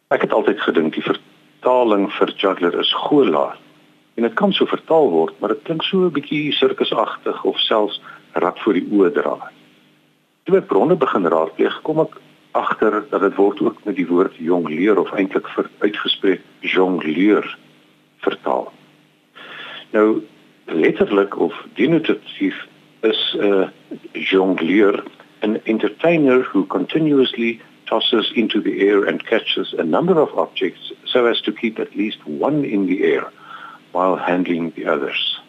Ek 0.07 0.21
het 0.23 0.31
altyd 0.31 0.61
gedink 0.63 0.93
die 0.95 1.03
vertaling 1.03 2.05
vir 2.15 2.31
juggler 2.39 2.77
is 2.79 2.93
goelaar. 2.95 3.57
En 4.15 4.23
dit 4.23 4.37
kan 4.39 4.53
so 4.55 4.71
vertaal 4.71 5.09
word, 5.11 5.35
maar 5.41 5.51
dit 5.51 5.65
klink 5.67 5.83
so 5.83 6.05
'n 6.07 6.15
bietjie 6.15 6.53
sirkusagtig 6.55 7.43
of 7.43 7.59
selfs 7.59 7.99
rat 8.39 8.59
voor 8.63 8.79
die 8.79 8.87
oë 8.87 9.11
dra. 9.19 9.51
Toe 10.45 10.57
ek 10.57 10.71
bronne 10.71 10.95
begin 10.95 11.27
raadpleeg, 11.27 11.81
kom 11.83 11.99
ek 11.99 12.15
agter 12.51 13.03
dat 13.09 13.21
dit 13.21 13.35
word 13.35 13.59
ook 13.61 13.83
met 13.83 13.95
die 13.95 14.07
woord 14.07 14.39
jongleer 14.39 14.97
of 14.99 15.11
eintlik 15.11 15.47
vir 15.57 15.69
uitgespreek 15.83 16.41
jongleur 16.61 17.57
vertaal. 18.23 18.71
Nou 19.91 20.23
letterlik 20.65 21.35
of 21.35 21.53
denotatief 21.75 22.63
is 23.11 23.19
uh, 23.35 23.69
jongleur 24.29 24.95
an 25.41 25.61
entertainer 25.65 26.41
who 26.41 26.65
continuously 26.65 27.61
tosses 27.85 28.31
into 28.35 28.59
the 28.61 28.75
air 28.87 29.05
and 29.05 29.25
catches 29.25 29.73
a 29.73 29.83
number 29.83 30.19
of 30.19 30.29
objects 30.37 30.91
so 31.05 31.25
as 31.25 31.39
to 31.41 31.51
keep 31.51 31.79
at 31.79 31.95
least 31.95 32.25
one 32.25 32.65
in 32.65 32.87
the 32.87 33.03
air 33.03 33.31
while 33.91 34.15
handling 34.15 34.71
the 34.71 34.85
others. 34.85 35.39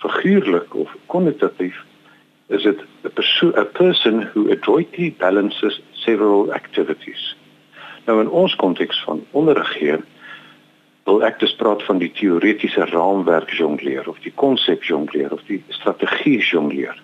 Figuurlik 0.00 0.70
of 0.80 0.88
konnotatief 1.08 1.74
is 2.48 2.66
it 2.66 2.78
a, 3.04 3.60
a 3.60 3.64
person 3.64 4.22
who 4.22 4.50
adroitly 4.50 5.10
balances 5.10 5.80
several 6.04 6.52
activities. 6.52 7.34
Nou 8.06 8.20
in 8.20 8.28
ons 8.28 8.54
konteks 8.60 9.00
van 9.06 9.24
onderrig 9.32 9.72
hier 9.80 10.02
wil 11.04 11.22
ek 11.24 11.38
dus 11.38 11.54
praat 11.60 11.82
van 11.84 11.98
die 12.00 12.10
teoretiese 12.16 12.86
raamwerk 12.88 13.52
jongleer 13.52 14.08
of 14.08 14.18
die 14.24 14.32
konsep 14.40 14.84
jongleer 14.88 15.32
of 15.32 15.42
die 15.48 15.60
strategie 15.68 16.40
jongleer. 16.40 16.96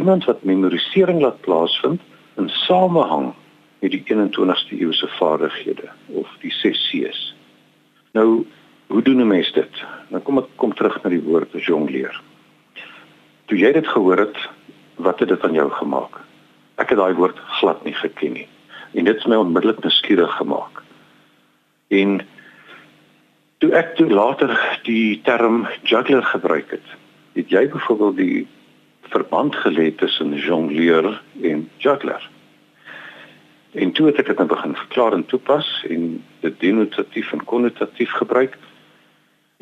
Iemand 0.00 0.24
wat 0.24 0.44
memorisering 0.48 1.20
laat 1.20 1.40
plaasvind 1.44 2.00
in 2.40 2.48
samehang 2.48 3.32
met 3.84 3.92
die 3.92 4.02
21ste 4.08 4.78
eeuse 4.80 5.08
vaardighede 5.18 5.90
of 6.06 6.28
die 6.40 6.52
6 6.52 6.88
C's. 6.88 7.34
Nou, 8.16 8.46
hoe 8.86 9.02
doen 9.02 9.20
'n 9.20 9.26
mens 9.26 9.52
dit? 9.52 9.84
Nou 10.08 10.22
kom 10.22 10.38
ek 10.38 10.48
kom 10.56 10.74
terug 10.74 11.02
na 11.02 11.10
die 11.10 11.22
woord 11.22 11.52
jongleer. 11.52 12.20
Toe 13.44 13.58
jy 13.58 13.72
dit 13.72 13.86
gehoor 13.86 14.18
het, 14.18 14.38
wat 14.96 15.18
het 15.18 15.28
dit 15.28 15.44
aan 15.44 15.52
jou 15.52 15.70
gemaak? 15.70 16.20
Ek 16.76 16.88
het 16.88 16.98
daai 16.98 17.14
woord 17.14 17.38
glad 17.60 17.84
nie 17.84 17.94
geken 17.94 18.32
nie. 18.32 18.48
En 18.94 19.04
dit 19.04 19.14
het 19.14 19.26
my 19.26 19.36
onmiddellik 19.36 19.82
nuuskierig 19.82 20.36
gemaak. 20.36 20.82
En 21.88 22.26
toe 23.64 23.72
ek 23.72 23.94
toe 23.96 24.10
later 24.12 24.50
die 24.84 25.20
term 25.24 25.62
juggler 25.88 26.24
gebruik 26.28 26.74
het, 26.74 26.88
het 27.32 27.48
jy 27.48 27.62
byvoorbeeld 27.72 28.18
die 28.18 28.42
verband 29.08 29.56
gelê 29.56 29.86
tussen 29.96 30.34
jongleur 30.36 31.06
en 31.40 31.62
juggler. 31.80 32.20
En 33.72 33.94
toe 33.96 34.10
het 34.10 34.20
ek 34.20 34.28
dit 34.28 34.42
nou 34.42 34.46
begin 34.50 34.76
verklaar 34.76 35.16
en 35.16 35.24
toepas 35.32 35.70
en 35.88 36.18
dit 36.44 36.58
denotatief 36.60 37.32
en 37.32 37.44
konnotatief 37.48 38.12
gebruik. 38.20 38.58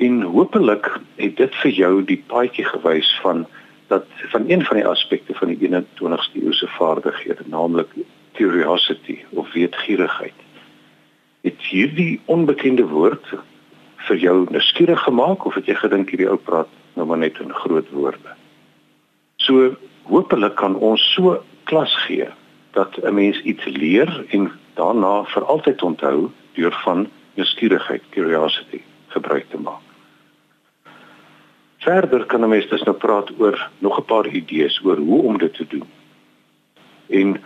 En 0.03 0.19
hopelik 0.35 0.91
het 1.23 1.39
dit 1.39 1.61
vir 1.63 1.73
jou 1.77 1.93
die 2.03 2.19
paadjie 2.27 2.67
gewys 2.73 3.13
van 3.23 3.47
dat 3.93 4.09
van 4.35 4.51
een 4.51 4.67
van 4.67 4.81
die 4.81 4.89
aspekte 4.89 5.39
van 5.39 5.55
die 5.55 5.61
21ste 5.63 6.43
eeuse 6.43 6.67
vaardighede, 6.75 7.47
naamlik 7.47 7.95
curiosity 8.35 9.21
of 9.31 9.53
weetgierigheid. 9.55 10.39
Het 11.47 11.71
hierdie 11.71 12.21
onbekende 12.27 12.87
woord 12.89 13.35
vir 14.09 14.17
jou 14.17 14.37
nuuskierig 14.51 15.01
gemaak 15.01 15.45
of 15.47 15.55
het 15.55 15.67
jy 15.67 15.75
gedink 15.75 16.11
hierdie 16.11 16.31
ou 16.31 16.37
praat 16.37 16.69
nou 16.95 17.07
maar 17.07 17.19
net 17.19 17.39
in 17.41 17.53
groot 17.53 17.89
woorde? 17.91 18.37
So 19.37 19.77
hopelik 20.11 20.57
kan 20.61 20.77
ons 20.77 21.03
so 21.15 21.43
klas 21.65 21.95
gee 22.07 22.29
dat 22.73 22.99
'n 23.03 23.15
mens 23.15 23.41
iets 23.43 23.65
leer 23.65 24.25
en 24.31 24.51
daarna 24.75 25.25
vir 25.25 25.45
altyd 25.45 25.83
onthou 25.83 26.31
deur 26.55 26.75
van 26.85 27.09
nuuskierigheid, 27.35 28.03
curiosity 28.11 28.81
gebruik 29.09 29.51
te 29.51 29.59
maak. 29.59 29.85
Verder 31.79 32.25
kan 32.27 32.45
'n 32.45 32.49
mens 32.49 32.69
dus 32.69 32.83
nou 32.83 32.97
praat 32.97 33.31
oor 33.39 33.71
nog 33.79 33.99
'n 33.99 34.05
paar 34.05 34.27
idees 34.27 34.81
oor 34.85 34.97
hoe 34.97 35.23
om 35.23 35.39
dit 35.39 35.55
te 35.55 35.67
doen. 35.67 35.89
En 37.09 37.43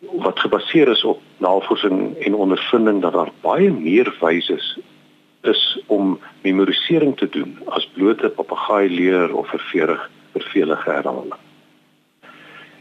wat 0.00 0.38
gebaseer 0.38 0.88
is 0.88 1.04
op 1.04 1.20
navorsing 1.36 2.16
en 2.18 2.34
ondervinding 2.34 3.02
dat 3.02 3.12
daar 3.12 3.32
baie 3.40 3.70
meer 3.70 4.16
wyse 4.20 4.54
is 4.54 4.78
is 5.42 5.80
om 5.86 6.20
memorisering 6.42 7.16
te 7.16 7.28
doen 7.28 7.58
as 7.66 7.88
blote 7.94 8.28
papegaai 8.28 8.88
leer 8.88 9.34
of 9.36 9.48
ververig 9.48 10.10
vervelige 10.32 10.90
herhaling. 10.90 11.40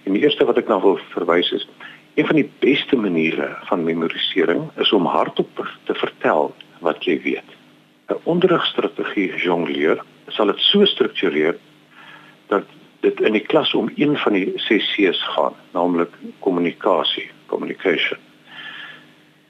En 0.03 0.13
die 0.13 0.22
eerste 0.22 0.46
wat 0.46 0.58
ek 0.62 0.70
nou 0.72 0.80
wil 0.82 1.00
verwys 1.13 1.51
is 1.51 1.68
een 2.15 2.27
van 2.27 2.36
die 2.36 2.50
beste 2.60 2.96
maniere 2.96 3.50
van 3.70 3.84
memorisering 3.84 4.70
is 4.84 4.91
om 4.91 5.06
hardop 5.06 5.63
te 5.84 5.96
vertel 5.96 6.53
wat 6.80 7.03
jy 7.06 7.22
weet. 7.24 7.50
'n 8.10 8.20
Onderrigstrategie 8.24 9.34
jongleer 9.36 10.03
sal 10.27 10.51
dit 10.51 10.60
so 10.60 10.86
struktureer 10.86 11.58
dat 12.48 12.65
dit 13.00 13.22
in 13.22 13.34
die 13.34 13.46
klas 13.46 13.74
om 13.74 13.91
een 13.96 14.18
van 14.18 14.34
die 14.34 14.51
ses 14.56 14.86
C's 14.94 15.24
gaan, 15.36 15.56
naamlik 15.74 16.13
kommunikasie, 16.39 17.30
communication. 17.46 18.20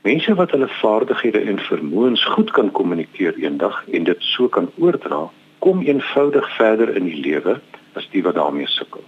Mense 0.01 0.33
wat 0.33 0.51
hulle 0.51 0.67
vaardighede 0.67 1.39
en 1.39 1.59
vermoëns 1.61 2.23
goed 2.33 2.51
kan 2.51 2.71
kommunikeer 2.73 3.35
eendag 3.37 3.83
en 3.93 4.03
dit 4.03 4.23
so 4.25 4.47
kan 4.49 4.71
oordra, 4.81 5.27
kom 5.61 5.83
eenvoudig 5.85 6.47
verder 6.55 6.95
in 6.97 7.05
die 7.05 7.19
lewe 7.21 7.59
as 7.93 8.07
die 8.09 8.23
wat 8.25 8.39
daarmee 8.39 8.65
sukkel. 8.67 9.03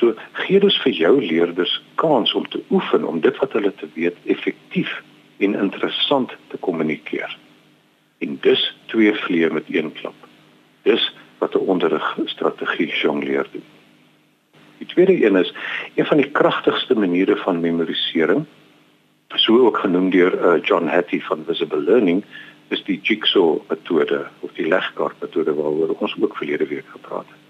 So 0.00 0.14
gee 0.46 0.62
dus 0.64 0.78
vir 0.80 0.96
jou 0.96 1.12
leerders 1.20 1.74
kans 2.00 2.32
om 2.32 2.48
te 2.48 2.62
oefen 2.70 3.04
om 3.04 3.20
dit 3.20 3.36
wat 3.42 3.52
hulle 3.52 3.74
te 3.76 3.90
weet 3.98 4.16
effektief 4.24 4.96
en 5.44 5.60
interessant 5.60 6.32
te 6.48 6.56
kommunikeer. 6.56 7.36
En 8.24 8.38
dus 8.40 8.64
twee 8.86 9.12
vliee 9.26 9.52
met 9.52 9.68
een 9.68 9.92
klap. 9.92 10.16
Dis 10.88 11.12
wat 11.38 11.54
'n 11.54 11.68
onderrigstrategie 11.68 12.88
jongleer 12.88 13.46
doen. 13.52 13.68
Die 14.78 14.86
tweede 14.86 15.26
een 15.26 15.36
is 15.36 15.54
een 15.94 16.06
van 16.06 16.16
die 16.16 16.30
kragtigste 16.30 16.94
maniere 16.94 17.36
van 17.36 17.60
memorisering, 17.60 18.46
so 19.38 19.66
ook 19.66 19.78
genoem 19.78 20.10
deur 20.10 20.34
uh, 20.34 20.62
John 20.62 20.86
Hattie 20.86 21.24
van 21.24 21.44
Visible 21.46 21.82
Learning, 21.82 22.24
is 22.68 22.82
die 22.84 23.00
jigsaw 23.02 23.58
metode 23.68 24.26
of 24.40 24.52
die 24.58 24.66
legkaart 24.68 25.20
metode 25.20 25.54
waaroor 25.54 25.96
ons 25.98 26.14
ook 26.20 26.36
verlede 26.36 26.66
week 26.66 26.86
gepraat 26.92 27.28
het. 27.28 27.42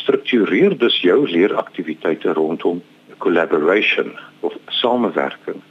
Struktureer 0.00 0.76
dus 0.78 1.00
jou 1.00 1.28
leeraktiwiteite 1.28 2.32
rondom 2.32 2.82
collaboration 3.18 4.12
of 4.40 4.54
samewerking 4.66 5.62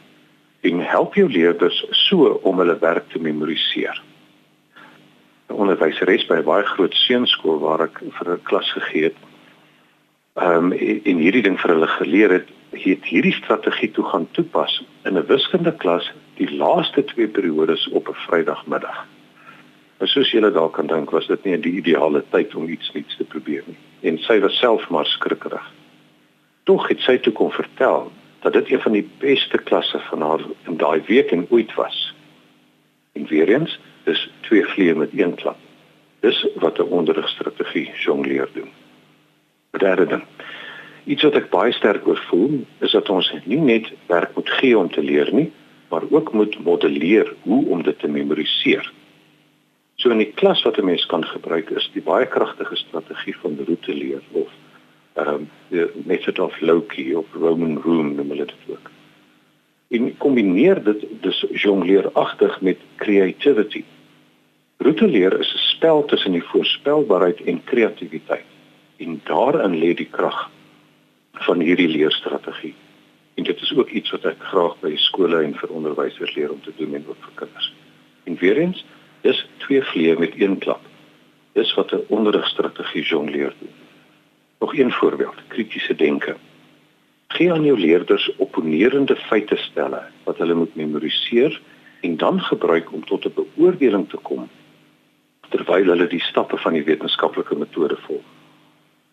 en 0.62 0.80
help 0.80 1.16
jou 1.16 1.30
leerders 1.32 1.86
so 1.92 2.40
om 2.44 2.60
hulle 2.60 2.78
werk 2.80 3.10
te 3.10 3.20
memoriseer. 3.20 4.02
'n 5.48 5.54
onderwyseres 5.54 6.26
by 6.28 6.38
'n 6.42 6.44
baie 6.44 6.66
groot 6.66 6.94
seunskool 6.94 7.60
waar 7.60 7.82
ek 7.82 8.02
vir 8.18 8.28
'n 8.34 8.44
klas 8.44 8.72
gegee 8.72 9.04
het. 9.04 9.20
Ehm 10.36 10.72
um, 10.72 10.72
en 11.12 11.18
hierdie 11.18 11.42
ding 11.42 11.60
vir 11.60 11.72
hulle 11.72 11.88
geleer 11.88 12.32
het 12.32 12.50
hierdie 12.72 13.34
strategie 13.34 13.92
toe 13.92 14.06
gaan 14.06 14.28
toepas 14.32 14.84
in 15.04 15.18
'n 15.18 15.26
wiskundige 15.26 15.78
klas 15.78 16.12
die 16.36 16.52
laaste 16.52 17.04
twee 17.04 17.28
periodes 17.28 17.88
op 17.88 18.08
'n 18.08 18.14
Vrydagmiddag. 18.14 19.06
Maar 19.98 20.08
soos 20.08 20.32
julle 20.32 20.52
dalk 20.52 20.74
kan 20.74 20.88
dink, 20.88 21.10
was 21.10 21.28
dit 21.28 21.44
nie 21.44 21.58
die 21.60 21.78
ideale 21.80 22.24
tyd 22.30 22.56
om 22.56 22.68
iets 22.70 22.92
nuuts 22.94 23.16
te 23.18 23.24
probeer 23.24 23.64
nie. 23.66 23.78
En 24.02 24.18
sy 24.18 24.40
was 24.40 24.58
self 24.58 24.90
maar 24.90 25.06
skrikkerig. 25.06 25.72
Tog 26.64 26.88
het 26.88 27.00
sy 27.00 27.18
toe 27.18 27.34
kon 27.34 27.52
vertel 27.52 28.12
dat 28.42 28.54
dit 28.54 28.72
een 28.72 28.82
van 28.82 28.92
die 28.92 29.10
beste 29.18 29.58
klasse 29.58 30.00
van 30.10 30.22
haar 30.22 30.44
in 30.68 30.78
daai 30.78 31.02
week 31.08 31.32
en 31.32 31.48
ooit 31.50 31.74
was. 31.76 32.14
En 33.14 33.26
weer 33.26 33.50
eens, 33.50 33.80
is 34.04 34.30
twee 34.42 34.66
vliee 34.66 34.96
met 34.96 35.10
een 35.14 35.36
klap. 35.36 35.58
Dis 36.20 36.48
wat 36.56 36.78
'n 36.80 36.92
onderrigstrategie 37.00 37.92
jongleer 37.98 38.48
doen. 38.54 38.70
Derde 39.72 40.06
ding. 40.06 40.24
Iets 41.08 41.24
wat 41.24 41.38
ek 41.40 41.50
baie 41.54 41.72
sterk 41.72 42.08
oor 42.08 42.20
voel, 42.28 42.66
is 42.84 42.92
dat 42.92 43.10
ons 43.10 43.30
nie 43.48 43.62
net 43.64 43.86
werk 44.12 44.34
moet 44.36 44.50
gee 44.60 44.76
om 44.78 44.90
te 44.92 45.04
leer 45.04 45.30
nie, 45.32 45.48
maar 45.88 46.04
ook 46.12 46.34
moet 46.36 46.58
modelleer 46.66 47.30
hoe 47.46 47.62
om 47.72 47.84
dit 47.84 48.00
te 48.00 48.10
memoriseer. 48.12 48.90
So 49.96 50.12
in 50.12 50.20
die 50.20 50.34
klas 50.36 50.62
wat 50.68 50.78
'n 50.78 50.86
mens 50.86 51.06
kan 51.06 51.24
gebruik 51.24 51.70
is 51.70 51.90
die 51.94 52.04
baie 52.04 52.28
kragtige 52.28 52.76
strategie 52.76 53.36
van 53.42 53.56
roete 53.68 53.94
leer 53.94 54.22
of 54.32 54.52
ehm 55.16 55.34
um, 55.34 55.50
die 55.70 55.86
method 56.06 56.40
of 56.40 56.60
Loki 56.62 57.16
of 57.16 57.26
Roman 57.34 57.80
room 57.82 58.16
noem 58.16 58.30
hulle 58.30 58.46
dit 58.46 58.68
ook. 58.68 58.92
En 59.90 60.18
kombineer 60.18 60.84
dit 60.84 61.06
dus 61.22 61.46
jongleeragtig 61.52 62.62
met 62.62 62.78
creativity. 62.96 63.84
Roeteleer 64.78 65.40
is 65.40 65.54
'n 65.54 65.58
spel 65.58 66.06
tussen 66.06 66.32
die 66.32 66.44
voorspelbaarheid 66.44 67.42
en 67.42 67.64
kreatiwiteit. 67.64 68.46
En 68.98 69.22
daarin 69.24 69.80
lê 69.80 69.94
die 69.94 70.10
krag 70.12 70.50
van 71.58 71.66
hierdie 71.66 71.90
leerstrategie. 71.90 72.76
En 73.36 73.44
dit 73.44 73.62
is 73.62 73.74
ook 73.74 73.90
iets 73.90 74.12
wat 74.14 74.26
ek 74.30 74.44
graag 74.52 74.76
by 74.84 74.92
skole 75.02 75.40
en 75.42 75.56
vir 75.58 75.72
onderwysers 75.74 76.36
leer 76.36 76.52
om 76.54 76.60
te 76.62 76.74
doen 76.78 76.94
en 76.94 77.08
ook 77.10 77.24
vir 77.26 77.34
kinders. 77.42 77.72
En 78.30 78.38
weer 78.42 78.60
eens, 78.62 78.84
dis 79.26 79.40
twee 79.64 79.82
vliee 79.82 80.18
met 80.20 80.38
een 80.38 80.58
klap. 80.62 80.84
Dis 81.58 81.74
wat 81.74 81.94
'n 81.94 82.06
onderrigstrategie 82.14 83.04
jongleer 83.04 83.54
doen. 83.60 83.74
Nog 84.60 84.78
een 84.78 84.92
voorbeeld, 84.92 85.42
kritiese 85.48 85.96
denke. 85.96 86.36
Gee 87.28 87.52
aan 87.54 87.66
jou 87.66 87.80
leerders 87.80 88.30
opponerende 88.38 89.16
feite 89.16 89.58
stelle 89.58 90.02
wat 90.24 90.38
hulle 90.38 90.54
moet 90.54 90.76
memoriseer 90.76 91.62
en 92.02 92.18
dan 92.18 92.42
gebruik 92.42 92.94
om 92.94 93.06
tot 93.06 93.26
'n 93.26 93.34
beoordeling 93.34 94.10
te 94.10 94.18
kom 94.18 94.50
terwyl 95.50 95.86
hulle 95.86 96.08
die 96.08 96.22
stappe 96.22 96.58
van 96.58 96.74
die 96.74 96.84
wetenskaplike 96.84 97.56
metode 97.56 97.98
volg. 98.06 98.37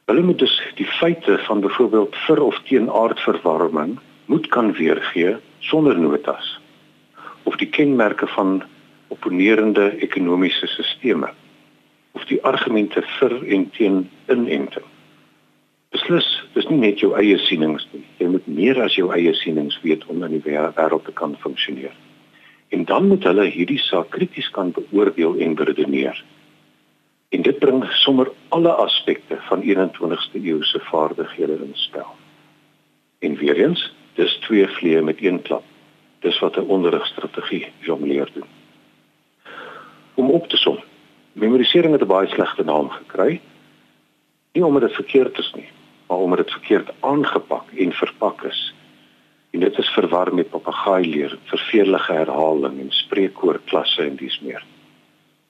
Hulle 0.05 0.23
moet 0.23 0.39
dus 0.39 0.63
die 0.75 0.87
feite 0.87 1.39
van 1.47 1.61
byvoorbeeld 1.61 2.17
vir 2.27 2.43
of 2.43 2.59
teen 2.69 2.91
aardverwarming 2.91 3.99
moet 4.27 4.47
kan 4.47 4.73
weergee 4.73 5.37
sonder 5.59 5.99
notas 5.99 6.61
of 7.43 7.57
die 7.57 7.69
kenmerke 7.69 8.27
van 8.27 8.63
opponerende 9.09 9.97
ekonomiese 10.05 10.67
stelsels 10.67 11.43
of 12.13 12.25
die 12.31 12.43
argumente 12.45 13.03
vir 13.19 13.33
en 13.57 13.71
teen 13.71 13.97
inenting. 14.29 14.85
Beslis, 15.95 16.27
dis 16.55 16.69
nie 16.71 16.79
net 16.79 17.03
jou 17.03 17.13
eie 17.19 17.39
sienings 17.39 17.87
nie. 17.93 18.05
Jy 18.19 18.29
moet 18.33 18.47
meer 18.47 18.81
as 18.83 18.95
jou 18.99 19.09
eie 19.15 19.33
sienings 19.35 19.77
weet 19.83 20.05
om 20.11 20.23
in 20.27 20.37
die 20.37 20.45
wêreld 20.47 21.05
te 21.07 21.15
kan 21.15 21.37
funksioneer. 21.43 21.95
En 22.75 22.85
dan 22.85 23.09
moet 23.09 23.25
hulle 23.25 23.45
hierdie 23.51 23.81
saak 23.83 24.11
krities 24.15 24.51
kan 24.55 24.73
beoordeel 24.75 25.37
en 25.45 25.55
beredeneer. 25.59 26.19
En 27.35 27.43
dit 27.43 27.59
bring 27.59 27.85
sommer 27.91 28.29
alle 28.49 28.73
aspekte 28.73 29.37
van 29.49 29.63
21ste 29.63 30.39
eeu 30.39 30.63
se 30.63 30.79
vaardighede 30.81 31.53
in 31.53 31.73
spel. 31.75 32.13
En 33.19 33.35
weer 33.37 33.57
eens, 33.57 33.93
dis 34.15 34.37
twee 34.45 34.67
vliee 34.67 35.03
met 35.03 35.23
een 35.23 35.43
klap. 35.43 35.65
Dis 36.19 36.39
wat 36.39 36.57
'n 36.57 36.71
onderrigstrategie 36.77 37.73
jongleer 37.79 38.31
doen. 38.35 38.51
Om 40.15 40.31
op 40.31 40.49
te 40.49 40.57
som, 40.57 40.79
memorisering 41.33 41.93
het 41.93 42.03
'n 42.03 42.07
baie 42.07 42.29
slegte 42.29 42.65
naam 42.65 42.91
gekry. 42.91 43.41
Nie 44.53 44.65
omdat 44.65 44.83
dit 44.83 44.95
verkeerd 44.95 45.39
is 45.39 45.53
nie, 45.55 45.69
maar 46.07 46.19
omdat 46.19 46.39
dit 46.39 46.51
verkeerd 46.51 46.91
aangepak 47.01 47.71
en 47.71 47.93
verpak 47.93 48.43
is. 48.43 48.75
En 49.51 49.61
dit 49.61 49.79
is 49.79 49.89
verwar 49.89 50.35
met 50.35 50.51
papegaai 50.51 51.11
leer, 51.11 51.39
vervelige 51.45 52.13
herhaling 52.13 52.81
en 52.81 52.91
spreekwoordklasse 52.91 54.03
en 54.03 54.17
dies 54.17 54.41
meer. 54.41 54.65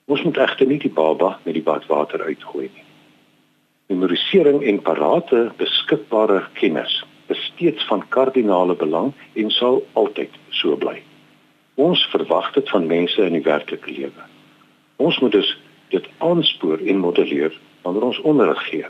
Ons 0.04 0.22
moet 0.22 0.36
egter 0.36 0.68
nie 0.68 0.80
die 0.82 0.92
baba 0.92 1.38
met 1.44 1.54
die 1.56 1.64
badwater 1.64 2.22
uitgooi 2.22 2.66
nie. 2.68 2.84
Memorisering 3.88 4.62
en 4.64 4.82
parate 4.84 5.46
beskikbare 5.56 6.42
kennis 6.60 6.98
is 7.32 7.40
steeds 7.52 7.84
van 7.88 8.04
kardinale 8.08 8.76
belang 8.76 9.12
en 9.32 9.50
sal 9.50 9.80
altyd 9.92 10.32
so 10.50 10.76
bly. 10.76 10.98
Ons 11.80 12.04
verwag 12.12 12.52
dit 12.52 12.68
van 12.70 12.86
mense 12.86 13.22
in 13.24 13.32
die 13.38 13.44
werklike 13.44 13.90
lewe. 13.90 14.28
Ons 14.96 15.18
moet 15.24 15.32
dus 15.32 15.56
dit 15.88 16.04
aanspoor 16.18 16.84
en 16.84 17.00
modelleer 17.00 17.56
wanneer 17.82 18.08
ons 18.10 18.20
onderrig 18.20 18.60
gee. 18.68 18.86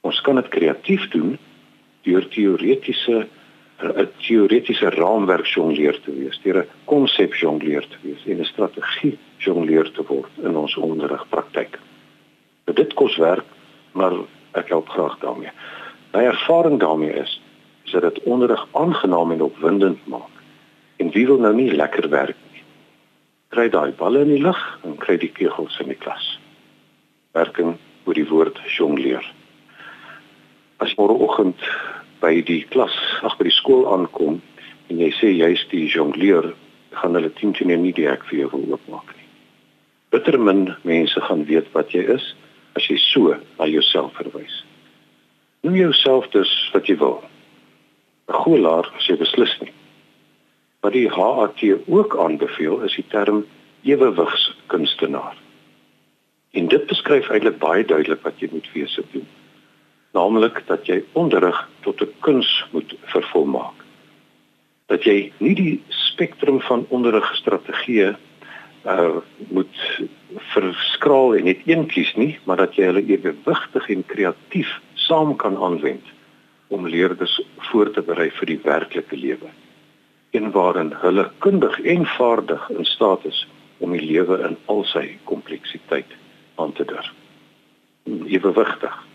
Ons 0.00 0.20
kan 0.24 0.40
dit 0.40 0.48
kreatief 0.48 1.04
doen 1.12 1.36
deur 2.08 2.28
teoretiese 2.32 3.26
'n 3.78 4.08
teoretiese 4.18 4.90
raamwerk 4.90 5.46
jongleer 5.46 6.00
te 6.00 6.12
wees, 6.12 6.40
deur 6.42 6.58
'n 6.62 6.68
konsep 6.84 7.34
jongleer 7.34 7.86
te 7.88 7.98
wees 8.02 8.22
en 8.26 8.40
'n 8.40 8.44
strategie 8.44 9.18
jongleer 9.38 9.90
te 9.92 10.02
word 10.06 10.32
in 10.42 10.56
ons 10.56 10.76
onderrigpraktyk. 10.76 11.78
Dit 12.64 12.94
kos 12.94 13.16
werk, 13.16 13.46
maar 13.92 14.12
ek 14.52 14.68
help 14.68 14.88
graag 14.88 15.18
daarmee. 15.18 15.50
My 16.12 16.24
ervaring 16.24 16.80
daarmee 16.80 17.12
is, 17.12 17.40
is 17.84 17.90
dat 17.90 18.02
dit 18.02 18.22
onderrig 18.22 18.66
aangenaam 18.72 19.32
en 19.32 19.42
opwindend 19.42 20.06
maak. 20.06 20.34
En 20.96 21.10
wie 21.10 21.26
wil 21.26 21.38
nou 21.38 21.54
nie 21.54 21.72
lekker 21.72 22.08
werk 22.08 22.36
nie? 22.52 22.62
Kry 23.48 23.68
daai 23.68 23.92
balle 23.92 24.20
in 24.20 24.32
die 24.34 24.42
lug 24.42 24.78
en 24.84 24.96
kry 24.96 25.16
die 25.16 25.32
kegels 25.32 25.78
in 25.80 25.86
die 25.86 25.98
klas. 25.98 26.38
Werking 27.32 27.76
oor 28.04 28.14
die 28.14 28.28
woord 28.28 28.58
jongleer. 28.66 29.32
As 30.76 30.94
môreoggend 30.94 31.62
by 32.20 32.40
die 32.42 32.64
klas, 32.72 32.94
ag 33.22 33.36
by 33.38 33.48
die 33.48 33.54
skool 33.54 33.86
aankom 33.92 34.40
en 34.88 35.00
jy 35.02 35.10
sê 35.18 35.30
jy's 35.32 35.64
die 35.70 35.86
jongleer, 35.86 36.54
gaan 36.98 37.14
hulle 37.14 37.30
teen 37.36 37.52
teen 37.54 37.74
nie 37.82 37.92
die 37.92 38.08
hek 38.08 38.24
vir 38.30 38.42
jou 38.42 38.50
wil 38.54 38.74
oopmaak 38.74 39.12
nie. 39.14 39.26
Bittermin 40.10 40.74
mense 40.88 41.20
gaan 41.20 41.44
weet 41.48 41.68
wat 41.74 41.92
jy 41.92 42.06
is 42.16 42.34
as 42.78 42.86
jy 42.88 42.96
so 43.02 43.34
na 43.58 43.68
jouself 43.68 44.14
verwys. 44.16 44.62
Noem 45.66 45.76
jouself 45.76 46.30
dus 46.32 46.52
wat 46.72 46.88
jy 46.88 46.96
wil. 46.96 47.20
'n 48.28 48.40
Goelaar 48.42 48.88
as 48.96 49.08
jy 49.08 49.16
beslis 49.16 49.54
nie. 49.60 49.72
Wat 50.82 50.92
die 50.92 51.08
HAT 51.08 51.60
ook 51.86 52.16
aanbeveel 52.16 52.80
is 52.86 52.94
die 52.94 53.08
term 53.10 53.44
ewewigskunstenaar. 53.82 55.36
En 56.52 56.68
dit 56.68 56.86
beskryf 56.86 57.28
eintlik 57.30 57.58
baie 57.58 57.84
duidelik 57.84 58.22
wat 58.22 58.40
jy 58.40 58.48
moet 58.52 58.68
wees 58.72 58.98
op 58.98 59.12
doen. 59.12 59.26
Naamlik 60.16 60.62
dat 60.66 60.86
jy 60.86 61.02
onderrig 61.12 61.68
tot 61.80 62.00
'n 62.00 62.12
kuns 62.20 62.64
moet 62.72 62.94
vervolmaak. 63.12 63.84
Dat 64.86 65.04
jy 65.04 65.32
nie 65.38 65.54
die 65.54 65.82
spektrum 65.88 66.60
van 66.60 66.86
onderrigstrategieë 66.88 68.16
uh 68.86 69.16
moet 69.50 69.76
verskraal 70.52 71.34
en 71.34 71.44
net 71.44 71.60
een 71.66 71.86
kies 71.86 72.14
nie, 72.14 72.38
maar 72.44 72.56
dat 72.56 72.76
jy 72.76 72.84
hulle 72.84 73.04
ewewigtig 73.06 73.88
en 73.88 74.04
kreatief 74.06 74.80
saam 74.94 75.36
kan 75.36 75.56
aanwend 75.56 76.04
om 76.68 76.88
leerders 76.88 77.40
voor 77.56 77.90
te 77.90 78.02
berei 78.02 78.30
vir 78.30 78.46
die 78.46 78.60
werklike 78.62 79.16
lewe. 79.16 79.50
En 80.30 80.50
waarin 80.50 80.92
hulle 81.00 81.30
kundig 81.38 81.80
en 81.80 82.06
vaardig 82.06 82.70
in 82.70 82.84
staat 82.84 83.24
is 83.24 83.46
om 83.78 83.92
die 83.92 84.04
lewe 84.04 84.40
in 84.48 84.56
al 84.66 84.84
sy 84.84 85.18
kompleksiteit 85.24 86.12
aan 86.56 86.72
te 86.72 86.84
durf. 86.84 87.12
Ewewigtig. 88.04 89.07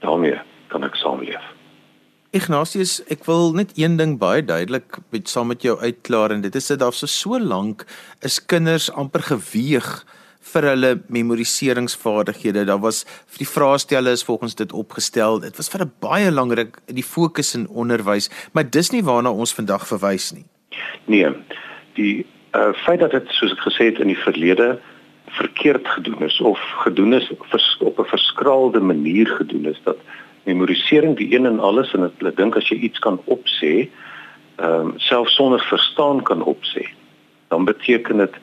Daarmee 0.00 0.40
kan 0.68 0.84
ek 0.84 0.94
saamleef. 0.94 1.42
Ignatius, 2.36 2.98
ek 3.08 3.24
wil 3.24 3.54
net 3.56 3.72
een 3.78 3.96
ding 3.96 4.18
baie 4.20 4.42
duidelik 4.44 4.98
met 5.14 5.30
saam 5.30 5.48
met 5.52 5.62
jou 5.62 5.78
uitklaar 5.80 6.34
en 6.34 6.42
dit 6.44 6.54
is 6.54 6.66
dat 6.72 6.82
daar 6.82 6.92
so 6.92 7.06
so 7.06 7.38
lank 7.40 7.86
is 8.26 8.40
kinders 8.44 8.90
amper 8.92 9.22
geweeg 9.22 10.04
vir 10.52 10.68
hulle 10.70 10.90
memoriseringsvaardighede. 11.12 12.66
Daar 12.68 12.82
was 12.82 13.04
vir 13.26 13.44
die 13.44 13.48
vraestelle 13.50 14.12
is 14.14 14.24
volgens 14.26 14.54
dit 14.58 14.72
opgestel. 14.72 15.40
Dit 15.40 15.56
was 15.56 15.70
vir 15.72 15.84
'n 15.84 15.92
baie 16.00 16.30
langer 16.30 16.68
die 16.86 17.02
fokus 17.02 17.54
in 17.54 17.68
onderwys, 17.68 18.30
maar 18.52 18.70
dis 18.70 18.90
nie 18.90 19.02
waarna 19.02 19.30
ons 19.30 19.54
vandag 19.54 19.86
verwys 19.86 20.32
nie. 20.32 20.46
Nee. 21.06 21.30
Die 21.94 22.26
uh 22.54 22.72
feit 22.84 23.00
dat 23.00 23.10
dit 23.10 23.28
soos 23.28 23.52
ek 23.52 23.64
gesê 23.68 23.84
het 23.90 23.98
in 23.98 24.08
die 24.08 24.22
verlede 24.22 24.80
verkeerd 25.36 25.88
gedoen 25.88 26.22
is 26.22 26.40
of 26.40 26.60
gedoen 26.60 27.12
is 27.14 27.30
op 27.78 27.98
'n 27.98 28.08
verskraalde 28.14 28.80
manier 28.80 29.26
gedoen 29.26 29.66
is 29.66 29.80
dat 29.84 29.96
memorisering 30.44 31.16
die 31.16 31.34
een 31.34 31.46
en 31.46 31.60
alles 31.60 31.92
en 31.92 32.12
hulle 32.18 32.32
dink 32.34 32.56
as 32.56 32.68
jy 32.68 32.76
iets 32.76 32.98
kan 32.98 33.20
opsê, 33.24 33.88
ehm 34.56 34.80
um, 34.80 34.92
selfs 34.96 35.34
sonder 35.34 35.60
verstaan 35.60 36.22
kan 36.22 36.42
opsê, 36.42 36.86
dan 37.48 37.64
beteken 37.64 38.16
dit 38.16 38.34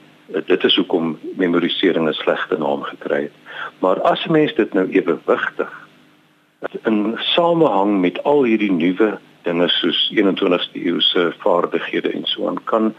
dit 0.48 0.64
is 0.64 0.76
hoekom 0.76 1.20
memorisering 1.36 2.08
'n 2.08 2.14
slegte 2.14 2.58
naam 2.58 2.82
gekry 2.82 3.22
het. 3.22 3.38
Maar 3.80 4.02
as 4.02 4.26
'n 4.26 4.32
mens 4.32 4.54
dit 4.56 4.74
nou 4.74 4.88
ewewigtig 4.90 5.72
in 6.84 7.18
samehang 7.18 8.00
met 8.00 8.24
al 8.24 8.44
hierdie 8.44 8.72
nuwe 8.72 9.20
dinge 9.42 9.68
soos 9.68 10.12
21ste 10.12 10.80
eeuse 10.80 11.34
vaardighede 11.38 12.12
en 12.12 12.26
so 12.26 12.48
aan 12.48 12.64
kan 12.64 12.94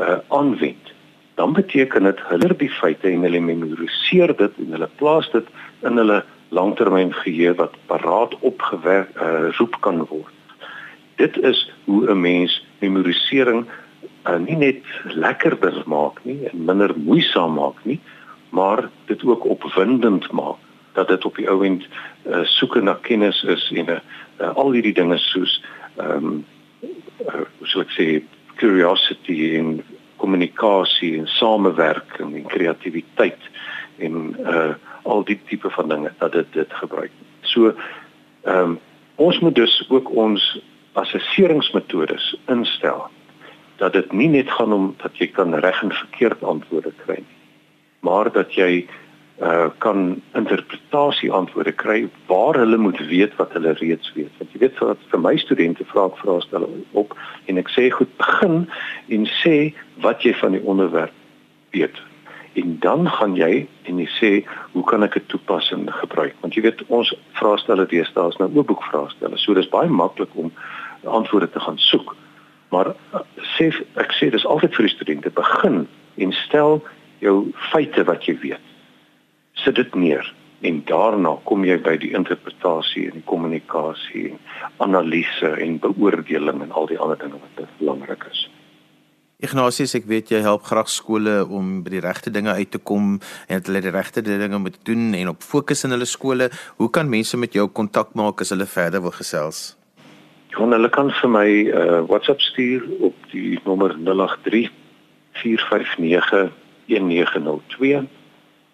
uh, 0.00 0.18
aanwend, 0.28 0.92
dan 1.34 1.52
beteken 1.52 2.02
dit 2.02 2.20
hulle 2.28 2.54
die 2.56 2.70
feite 2.70 3.08
en 3.10 3.26
hulle 3.26 3.40
memoriseer 3.40 4.34
dit 4.36 4.58
en 4.64 4.76
hulle 4.76 4.88
plaas 5.00 5.30
dit 5.32 5.46
in 5.82 5.98
hulle 5.98 6.22
langtermyn 6.54 7.12
geheue 7.12 7.54
wat 7.58 7.74
paraat 7.86 8.36
opgewerk 8.40 9.10
uh, 9.18 9.50
roep 9.58 9.80
kan 9.80 10.04
word. 10.06 10.34
Dit 11.18 11.38
is 11.42 11.70
hoe 11.84 12.10
'n 12.10 12.20
mens 12.20 12.66
memorisering 12.78 13.66
uh, 14.26 14.38
nie 14.38 14.56
net 14.56 14.82
lekkerder 15.04 15.82
maak 15.86 16.20
nie 16.24 16.38
en 16.48 16.64
minder 16.64 16.94
moeisaam 16.96 17.54
maak 17.58 17.84
nie, 17.84 18.00
maar 18.50 18.88
dit 19.06 19.24
ook 19.24 19.44
opwindend 19.44 20.30
maak 20.32 20.60
dat 20.94 21.08
dit 21.08 21.24
op 21.24 21.36
die 21.36 21.48
ou 21.50 21.64
end 21.64 21.86
uh, 22.26 22.44
soeke 22.44 22.80
na 22.80 22.94
kennis 23.02 23.42
is 23.42 23.70
en 23.74 23.88
uh, 23.88 23.98
uh, 24.40 24.54
al 24.54 24.70
hierdie 24.72 24.94
dinge 24.94 25.18
soos 25.18 25.62
ehm 25.96 26.24
um, 26.24 26.44
uh, 27.26 27.42
sou 27.62 27.82
ek 27.82 27.92
sê 27.96 28.06
curiosity 28.60 29.54
en 29.58 29.80
kommunikasie 30.24 31.12
en 31.18 31.28
samewerking 31.36 32.32
en 32.34 32.50
kreatiwiteit 32.56 33.52
en 34.02 34.34
uh 34.40 34.72
al 35.04 35.20
die 35.28 35.36
tipe 35.44 35.68
van 35.70 35.90
dinge 35.92 36.12
dat 36.18 36.32
dit 36.32 36.52
dit 36.52 36.70
gebruik. 36.80 37.12
So 37.40 37.74
ehm 38.42 38.70
um, 38.70 38.78
ons 39.20 39.38
moet 39.38 39.54
dus 39.54 39.74
ook 39.88 40.08
ons 40.10 40.46
assesseringsmetodes 40.92 42.36
instel 42.48 43.06
dat 43.76 43.92
dit 43.92 44.12
nie 44.12 44.28
net 44.28 44.50
gaan 44.50 44.72
om 44.72 44.94
dat 45.02 45.18
jy 45.20 45.28
kan 45.36 45.54
reg 45.54 45.82
en 45.82 45.92
verkeerd 45.92 46.42
antwoorde 46.42 46.92
kry 47.04 47.20
nie 47.20 47.34
maar 48.04 48.32
dat 48.32 48.52
jy 48.54 48.84
uh 49.42 49.66
kan 49.78 50.22
interpretasie 50.32 51.32
antwoorde 51.32 51.72
kry 51.72 52.08
waar 52.26 52.54
hulle 52.54 52.76
moet 52.76 52.98
weet 53.06 53.36
wat 53.36 53.52
hulle 53.52 53.72
reeds 53.72 54.12
weet. 54.14 54.30
Want 54.38 54.52
jy 54.52 54.58
weet 54.62 54.76
vir 54.78 54.96
vir 55.10 55.20
my 55.20 55.34
studente 55.42 55.84
vra 55.90 56.06
ek 56.06 56.18
vraestelle 56.22 56.68
op 56.92 57.16
en 57.50 57.58
ek 57.58 57.70
sê 57.74 57.88
goed 57.90 58.12
begin 58.20 58.68
en 59.10 59.24
sê 59.42 59.74
wat 60.04 60.22
jy 60.22 60.34
van 60.38 60.54
die 60.54 60.62
onderwerp 60.62 61.16
weet. 61.74 61.98
En 62.54 62.76
dan 62.78 63.10
gaan 63.10 63.34
jy 63.34 63.66
en 63.90 63.98
jy 63.98 64.06
sê 64.20 64.30
hoe 64.72 64.84
kan 64.86 65.02
ek 65.02 65.18
dit 65.18 65.26
toepas 65.28 65.72
en 65.74 65.88
gebruik? 65.90 66.36
Want 66.44 66.54
jy 66.54 66.62
weet 66.68 66.84
ons 66.86 67.10
vraestelle 67.34 67.88
deesdae 67.90 68.30
is 68.30 68.38
nou 68.38 68.52
ook 68.54 68.68
boekvraestelle 68.70 69.40
so 69.42 69.58
dis 69.58 69.70
baie 69.72 69.90
maklik 69.90 70.30
om 70.38 70.52
antwoorde 71.02 71.50
te 71.50 71.64
gaan 71.64 71.80
soek. 71.90 72.14
Maar 72.70 72.92
uh, 72.94 73.24
sê 73.56 73.72
ek 73.98 74.14
sê 74.14 74.30
dis 74.30 74.46
altyd 74.46 74.78
vir 74.78 74.86
die 74.86 74.94
studente 74.94 75.34
begin 75.34 75.88
en 76.22 76.38
stel 76.46 76.78
jou 77.18 77.50
feite 77.72 78.06
wat 78.06 78.30
jy 78.30 78.38
weet 78.46 78.70
sit 79.64 79.76
dit 79.80 79.94
neer 79.94 80.32
en 80.64 80.80
daarna 80.88 81.34
kom 81.48 81.64
jy 81.66 81.76
by 81.84 81.96
die 82.00 82.14
interpretasie 82.16 83.08
en 83.10 83.18
die 83.18 83.28
kommunikasie 83.28 84.30
en 84.32 84.42
analise 84.86 85.54
en 85.60 85.80
beoordeling 85.82 86.62
en 86.64 86.72
al 86.72 86.88
die 86.88 87.00
ander 87.00 87.20
dinge 87.20 87.40
wat 87.42 87.78
belangrik 87.80 88.28
is 88.30 88.46
Ignatius, 89.44 89.92
ek 89.98 90.06
weet 90.08 90.30
jy 90.32 90.40
help 90.44 90.62
graag 90.64 90.88
skole 90.88 91.40
om 91.52 91.82
by 91.84 91.90
die 91.96 92.02
regte 92.04 92.30
dinge 92.32 92.54
uit 92.54 92.70
te 92.72 92.78
kom 92.78 93.16
en 93.18 93.58
dat 93.58 93.66
hulle 93.68 93.82
die 93.84 93.92
regte 93.92 94.22
dinge 94.24 94.60
moet 94.62 94.78
doen 94.88 95.10
en 95.18 95.32
op 95.34 95.42
fokus 95.44 95.84
in 95.84 95.92
hulle 95.92 96.08
skole. 96.08 96.48
Hoe 96.78 96.88
kan 96.88 97.10
mense 97.10 97.36
met 97.36 97.52
jou 97.52 97.66
kontak 97.68 98.14
maak 98.16 98.40
as 98.40 98.54
hulle 98.54 98.68
verder 98.70 99.02
wil 99.04 99.12
gesels? 99.12 99.74
Ja, 100.54 100.62
hulle 100.62 100.88
kan 100.88 101.10
vir 101.18 101.32
my 101.34 101.48
uh, 101.66 102.00
WhatsApp 102.08 102.40
stuur 102.46 102.86
op 103.10 103.28
die 103.34 103.58
nommer 103.66 103.92
083 103.98 104.70
459 105.42 106.54
1902 106.86 108.04